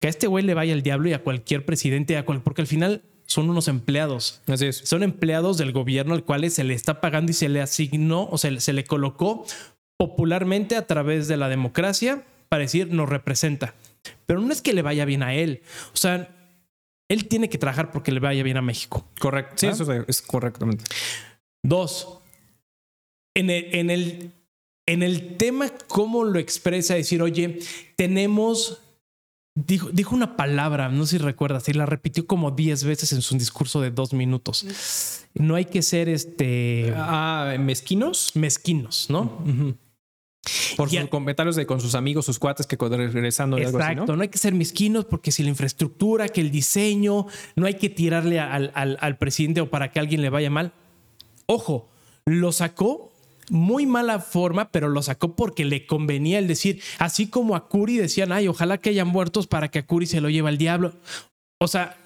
[0.00, 2.62] que a este güey le vaya al diablo y a cualquier presidente, a cual, porque
[2.62, 4.40] al final son unos empleados.
[4.46, 4.76] Así es.
[4.78, 8.38] Son empleados del gobierno al cual se le está pagando y se le asignó o
[8.38, 9.44] se, se le colocó
[9.96, 13.74] popularmente a través de la democracia para decir nos representa.
[14.26, 15.62] Pero no es que le vaya bien a él.
[15.92, 16.34] O sea,
[17.08, 19.06] él tiene que trabajar porque le vaya bien a México.
[19.18, 19.54] Correcto.
[19.56, 20.84] Sí, eso es correctamente.
[21.62, 22.20] Dos,
[23.34, 24.32] en el, en el,
[24.86, 27.58] en el tema, cómo lo expresa, decir, oye,
[27.96, 28.80] tenemos
[29.66, 33.22] Dijo, dijo, una palabra, no sé si recuerdas, y la repitió como 10 veces en
[33.22, 34.64] su discurso de dos minutos.
[35.34, 36.94] No hay que ser este.
[36.96, 38.32] Ah, mezquinos.
[38.34, 39.42] Mezquinos, ¿no?
[40.76, 44.22] Por sus comentarios de con sus amigos, sus cuates que regresando Exacto, algo así, ¿no?
[44.22, 48.38] hay que ser mezquinos porque si la infraestructura, que el diseño, no hay que tirarle
[48.38, 50.72] al, al presidente o para que alguien le vaya mal.
[51.46, 51.88] Ojo,
[52.24, 53.12] lo sacó
[53.50, 57.96] muy mala forma, pero lo sacó porque le convenía el decir, así como a Curi
[57.96, 60.94] decían, ay, ojalá que hayan muertos para que a Curi se lo lleve al diablo.
[61.60, 61.96] O sea,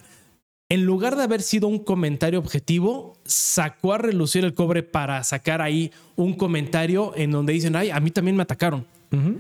[0.69, 5.61] en lugar de haber sido un comentario objetivo, sacó a relucir el cobre para sacar
[5.61, 8.87] ahí un comentario en donde dicen, ay, a mí también me atacaron.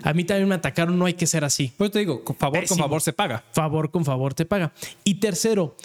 [0.02, 1.72] A mí también me atacaron, no hay que ser así.
[1.78, 3.42] Pues te digo, con favor con favor se paga.
[3.52, 4.74] Favor con favor te paga.
[5.02, 5.76] Y tercero,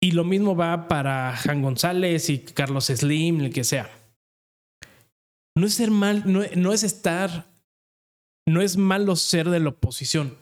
[0.00, 3.90] y lo mismo va para Jan González y Carlos Slim, el que sea
[5.54, 7.46] no es ser mal, no, es estar,
[8.46, 10.36] no es malo ser de la oposición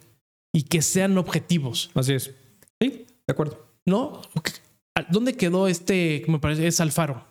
[0.52, 1.90] y que sean objetivos.
[1.94, 2.34] Así es.
[2.80, 3.66] Sí, de acuerdo.
[3.86, 4.22] ¿No?
[5.10, 7.24] ¿Dónde quedó este, me parece, es Alfaro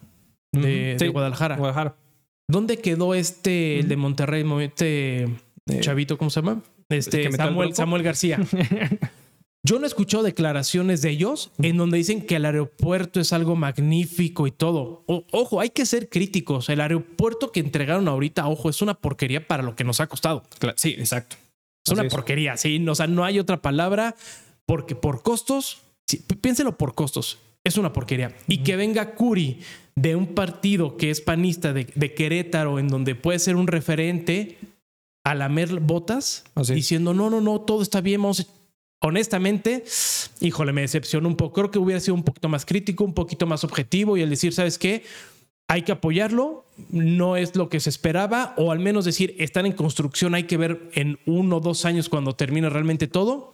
[0.52, 1.58] de, Guadalajara?
[1.58, 1.96] Guadalajara.
[2.48, 6.64] ¿Dónde quedó este, el de Monterrey, este eh, chavito, ¿cómo se llama?
[6.90, 8.40] Este, Samuel, Samuel García.
[9.64, 13.56] Yo no he escuchado declaraciones de ellos en donde dicen que el aeropuerto es algo
[13.56, 15.04] magnífico y todo.
[15.08, 16.70] ojo, hay que ser críticos.
[16.70, 20.44] El aeropuerto que entregaron ahorita, ojo, es una porquería para lo que nos ha costado.
[20.76, 21.36] Sí, exacto.
[21.86, 22.86] Es una porquería, sí.
[22.88, 24.16] O sea, no hay otra palabra
[24.66, 25.82] porque por costos,
[26.42, 28.36] piénselo por costos, es una porquería.
[28.48, 29.60] Y que venga Curi
[29.96, 34.58] de un partido que es panista de, Querétaro, en donde puede ser un referente
[35.26, 38.59] a lamer botas, diciendo, no, no, no, todo está bien, vamos a
[39.02, 39.84] honestamente,
[40.40, 41.54] híjole, me decepcionó un poco.
[41.54, 44.54] Creo que hubiera sido un poquito más crítico, un poquito más objetivo y el decir,
[44.54, 45.04] ¿sabes qué?
[45.68, 49.74] Hay que apoyarlo, no es lo que se esperaba, o al menos decir, están en
[49.74, 53.54] construcción, hay que ver en uno o dos años cuando termine realmente todo,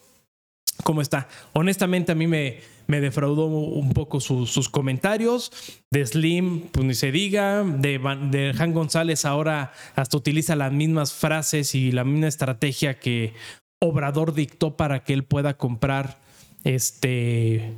[0.83, 1.27] cómo está.
[1.51, 5.51] Honestamente, a mí me, me defraudó un poco sus comentarios.
[5.91, 7.63] De Slim, pues ni se diga.
[7.63, 7.99] De,
[8.31, 13.33] de Han González ahora hasta utiliza las mismas frases y la misma estrategia que
[13.79, 16.19] Obrador dictó para que él pueda comprar
[16.63, 17.75] este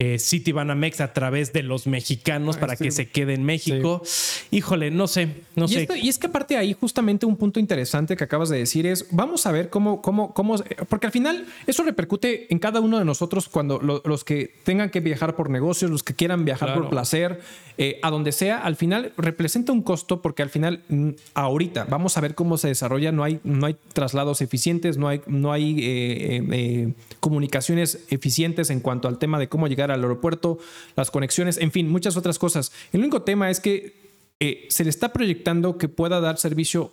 [0.00, 4.02] eh, City Banamex a través de los mexicanos para que se quede en México.
[4.50, 5.88] Híjole, no sé, no y sé.
[6.02, 9.46] y es que aparte ahí justamente un punto interesante que acabas de decir es, vamos
[9.46, 10.56] a ver cómo, cómo, cómo,
[10.88, 14.98] porque al final eso repercute en cada uno de nosotros cuando los que tengan que
[14.98, 17.40] viajar por negocios, los que quieran viajar por placer,
[17.78, 22.16] eh, a donde sea, al final representa un costo porque al final mm, ahorita vamos
[22.16, 25.76] a ver cómo se desarrolla, no hay, no hay traslados eficientes, no hay, no hay
[25.80, 30.58] eh, comunicaciones eficientes en cuanto al tema de cómo llegar al aeropuerto,
[30.96, 32.72] las conexiones, en fin, muchas otras cosas.
[32.92, 33.94] El único tema es que
[34.40, 36.92] eh, se le está proyectando que pueda dar servicio.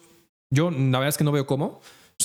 [0.50, 1.82] Yo la verdad es que no veo cómo.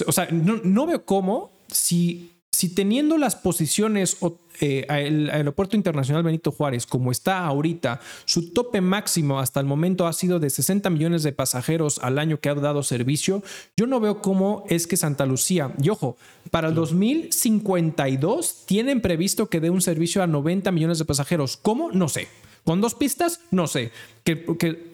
[0.06, 4.16] O sea, no, no veo cómo si si teniendo las posiciones
[4.61, 10.07] eh, el aeropuerto internacional Benito Juárez como está ahorita, su tope máximo hasta el momento
[10.07, 13.42] ha sido de 60 millones de pasajeros al año que ha dado servicio,
[13.76, 16.16] yo no veo cómo es que Santa Lucía, y ojo,
[16.50, 21.59] para el 2052 tienen previsto que dé un servicio a 90 millones de pasajeros.
[21.59, 21.92] ¿Cómo?
[21.92, 22.28] No sé.
[22.64, 23.40] ¿Con dos pistas?
[23.50, 23.92] No sé.
[24.24, 24.46] Que,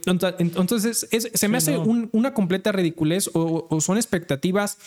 [0.05, 4.79] entonces, se me hace una completa ridiculez o, son expectativas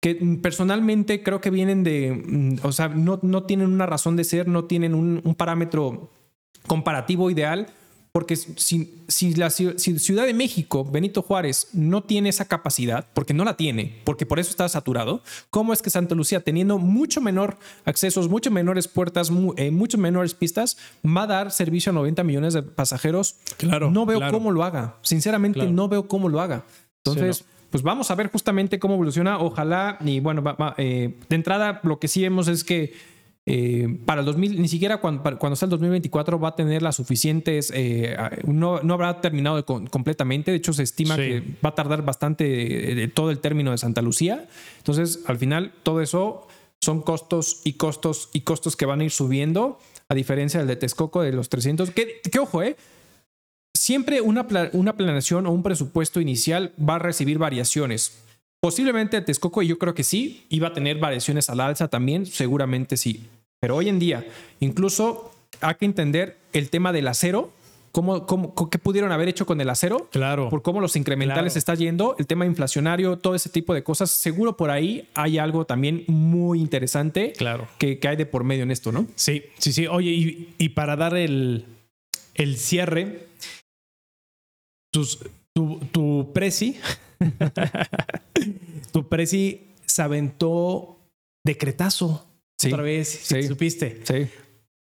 [0.00, 4.24] que personalmente creo que vienen de, mm, o sea, no, no tienen una razón de
[4.24, 6.10] ser, no tienen un, parámetro
[6.66, 7.66] comparativo ideal,
[8.12, 13.44] porque si, si la Ciudad de México, Benito Juárez, no tiene esa capacidad, porque no
[13.44, 17.58] la tiene, porque por eso está saturado, ¿cómo es que Santa Lucía, teniendo mucho menor
[17.84, 20.76] accesos, mucho menores puertas, eh, mucho menores pistas,
[21.06, 23.36] va a dar servicio a 90 millones de pasajeros?
[23.58, 23.90] Claro.
[23.90, 24.96] No veo cómo lo haga.
[25.02, 26.64] Sinceramente, no veo cómo lo haga.
[27.04, 29.38] Entonces pues vamos a ver justamente cómo evoluciona.
[29.38, 30.42] Ojalá, y bueno,
[30.76, 32.92] eh, de entrada lo que sí vemos es que
[33.46, 36.96] eh, para el 2000, ni siquiera cuando, cuando sea el 2024 va a tener las
[36.96, 43.08] suficientes, eh, no, habrá terminado completamente, de hecho se estima que va a tardar bastante
[43.14, 44.48] todo el término de Santa Lucía.
[44.78, 46.48] Entonces, al final, todo eso
[46.80, 50.76] son costos y costos y costos que van a ir subiendo, a diferencia del de
[50.76, 52.76] Texcoco de los 300, que, que ojo, eh
[53.80, 58.20] siempre una, una planeación o un presupuesto inicial va a recibir variaciones.
[58.60, 62.98] Posiblemente Texcoco, y yo creo que sí, iba a tener variaciones al alza también, seguramente
[62.98, 63.24] sí.
[63.58, 64.26] Pero hoy en día,
[64.60, 67.52] incluso hay que entender el tema del acero,
[67.90, 71.74] cómo, cómo, qué pudieron haber hecho con el acero, claro, por cómo los incrementales está
[71.74, 74.10] yendo, el tema inflacionario, todo ese tipo de cosas.
[74.10, 77.66] Seguro por ahí hay algo también muy interesante claro.
[77.78, 79.06] que, que hay de por medio en esto, ¿no?
[79.14, 79.86] Sí, sí, sí.
[79.86, 81.64] Oye, y, y para dar el,
[82.34, 83.29] el cierre,
[84.90, 85.06] tu,
[85.92, 86.78] tu presi,
[88.92, 90.98] tu presi se aventó
[91.44, 92.26] decretazo
[92.66, 94.00] otra vez, si supiste.
[94.04, 94.28] Sí.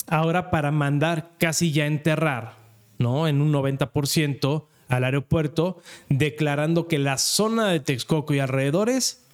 [0.07, 2.55] Ahora para mandar casi ya enterrar,
[2.97, 3.27] ¿no?
[3.27, 9.25] En un 90% al aeropuerto, declarando que la zona de Texcoco y alrededores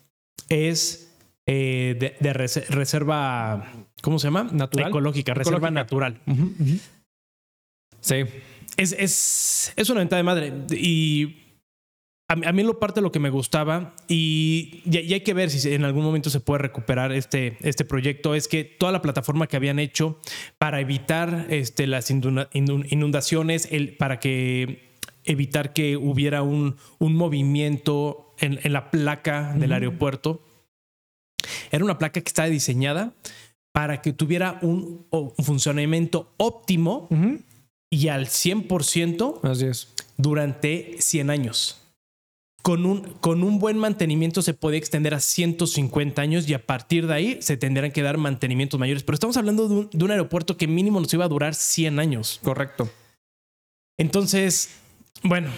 [0.49, 1.13] es
[1.45, 3.71] eh, de, reserva,
[4.01, 4.49] ¿cómo se llama?
[4.51, 4.89] Natural.
[4.89, 6.19] Ecológica, reserva natural.
[8.01, 8.25] Sí
[8.77, 10.53] es, es, una venta de madre.
[10.71, 11.37] Y
[12.27, 15.73] a, mí en lo parte lo que me gustaba, y, y, hay que ver si
[15.73, 19.57] en algún momento se puede recuperar este, este proyecto, es que toda la plataforma que
[19.57, 20.19] habían hecho
[20.57, 24.93] para evitar este, las inundaciones, el, para que
[25.25, 30.41] evitar que hubiera un, un movimiento en, en, la placa del aeropuerto,
[31.71, 33.13] era una placa que estaba diseñada
[33.73, 35.05] para que tuviera un,
[35.43, 37.09] funcionamiento óptimo
[37.93, 39.93] y al 100% Así es.
[40.17, 41.79] durante 100 años.
[42.63, 47.05] Con un, con un buen mantenimiento se puede extender a 150 años y a partir
[47.05, 49.03] de ahí se tendrán que dar mantenimientos mayores.
[49.03, 51.99] Pero estamos hablando de un, de un aeropuerto que mínimo nos iba a durar 100
[51.99, 52.39] años.
[52.41, 52.89] Correcto.
[53.99, 54.71] Entonces,
[55.21, 55.51] bueno,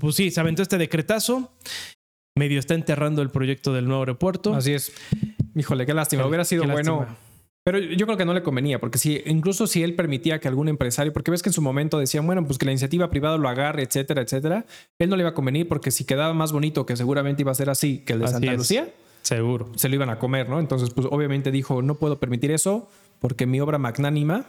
[0.00, 1.52] pues sí, se aventó este decretazo.
[2.36, 4.52] Medio está enterrando el proyecto del nuevo aeropuerto.
[4.52, 4.90] Así es.
[5.54, 6.26] Híjole, qué lástima.
[6.26, 7.06] Hubiera sido bueno
[7.68, 10.68] pero yo creo que no le convenía, porque si incluso si él permitía que algún
[10.68, 13.46] empresario, porque ves que en su momento decían, bueno, pues que la iniciativa privada lo
[13.46, 14.64] agarre, etcétera, etcétera,
[14.98, 17.54] él no le iba a convenir porque si quedaba más bonito, que seguramente iba a
[17.54, 18.88] ser así que el de Santa Lucía,
[19.20, 20.60] seguro, se lo iban a comer, ¿no?
[20.60, 22.88] Entonces, pues obviamente dijo, no puedo permitir eso
[23.18, 24.46] porque mi obra magnánima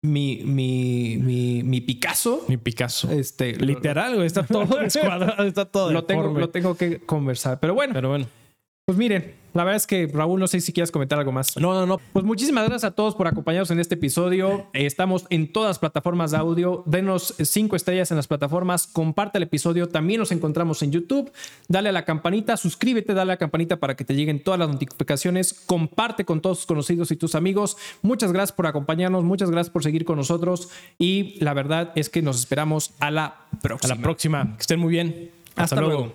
[0.00, 2.46] mi, mi, mi, mi, Picasso.
[2.48, 3.10] Mi Picasso.
[3.10, 5.92] Este, Literal, está todo descuadrado, está todo.
[5.92, 7.60] Lo tengo, lo tengo que conversar.
[7.60, 7.92] Pero bueno.
[7.92, 8.26] Pero bueno.
[8.86, 11.56] Pues miren, la verdad es que Raúl, no sé si quieres comentar algo más.
[11.56, 11.98] No, no, no.
[12.12, 14.66] Pues muchísimas gracias a todos por acompañarnos en este episodio.
[14.74, 16.82] Estamos en todas las plataformas de audio.
[16.84, 18.86] Denos cinco estrellas en las plataformas.
[18.86, 19.88] Comparte el episodio.
[19.88, 21.32] También nos encontramos en YouTube.
[21.66, 24.68] Dale a la campanita, suscríbete, dale a la campanita para que te lleguen todas las
[24.68, 25.54] notificaciones.
[25.54, 27.78] Comparte con todos tus conocidos y tus amigos.
[28.02, 29.24] Muchas gracias por acompañarnos.
[29.24, 30.68] Muchas gracias por seguir con nosotros.
[30.98, 33.94] Y la verdad es que nos esperamos a la próxima.
[33.94, 34.56] A la próxima.
[34.56, 35.30] Que estén muy bien.
[35.56, 36.12] Hasta, luego.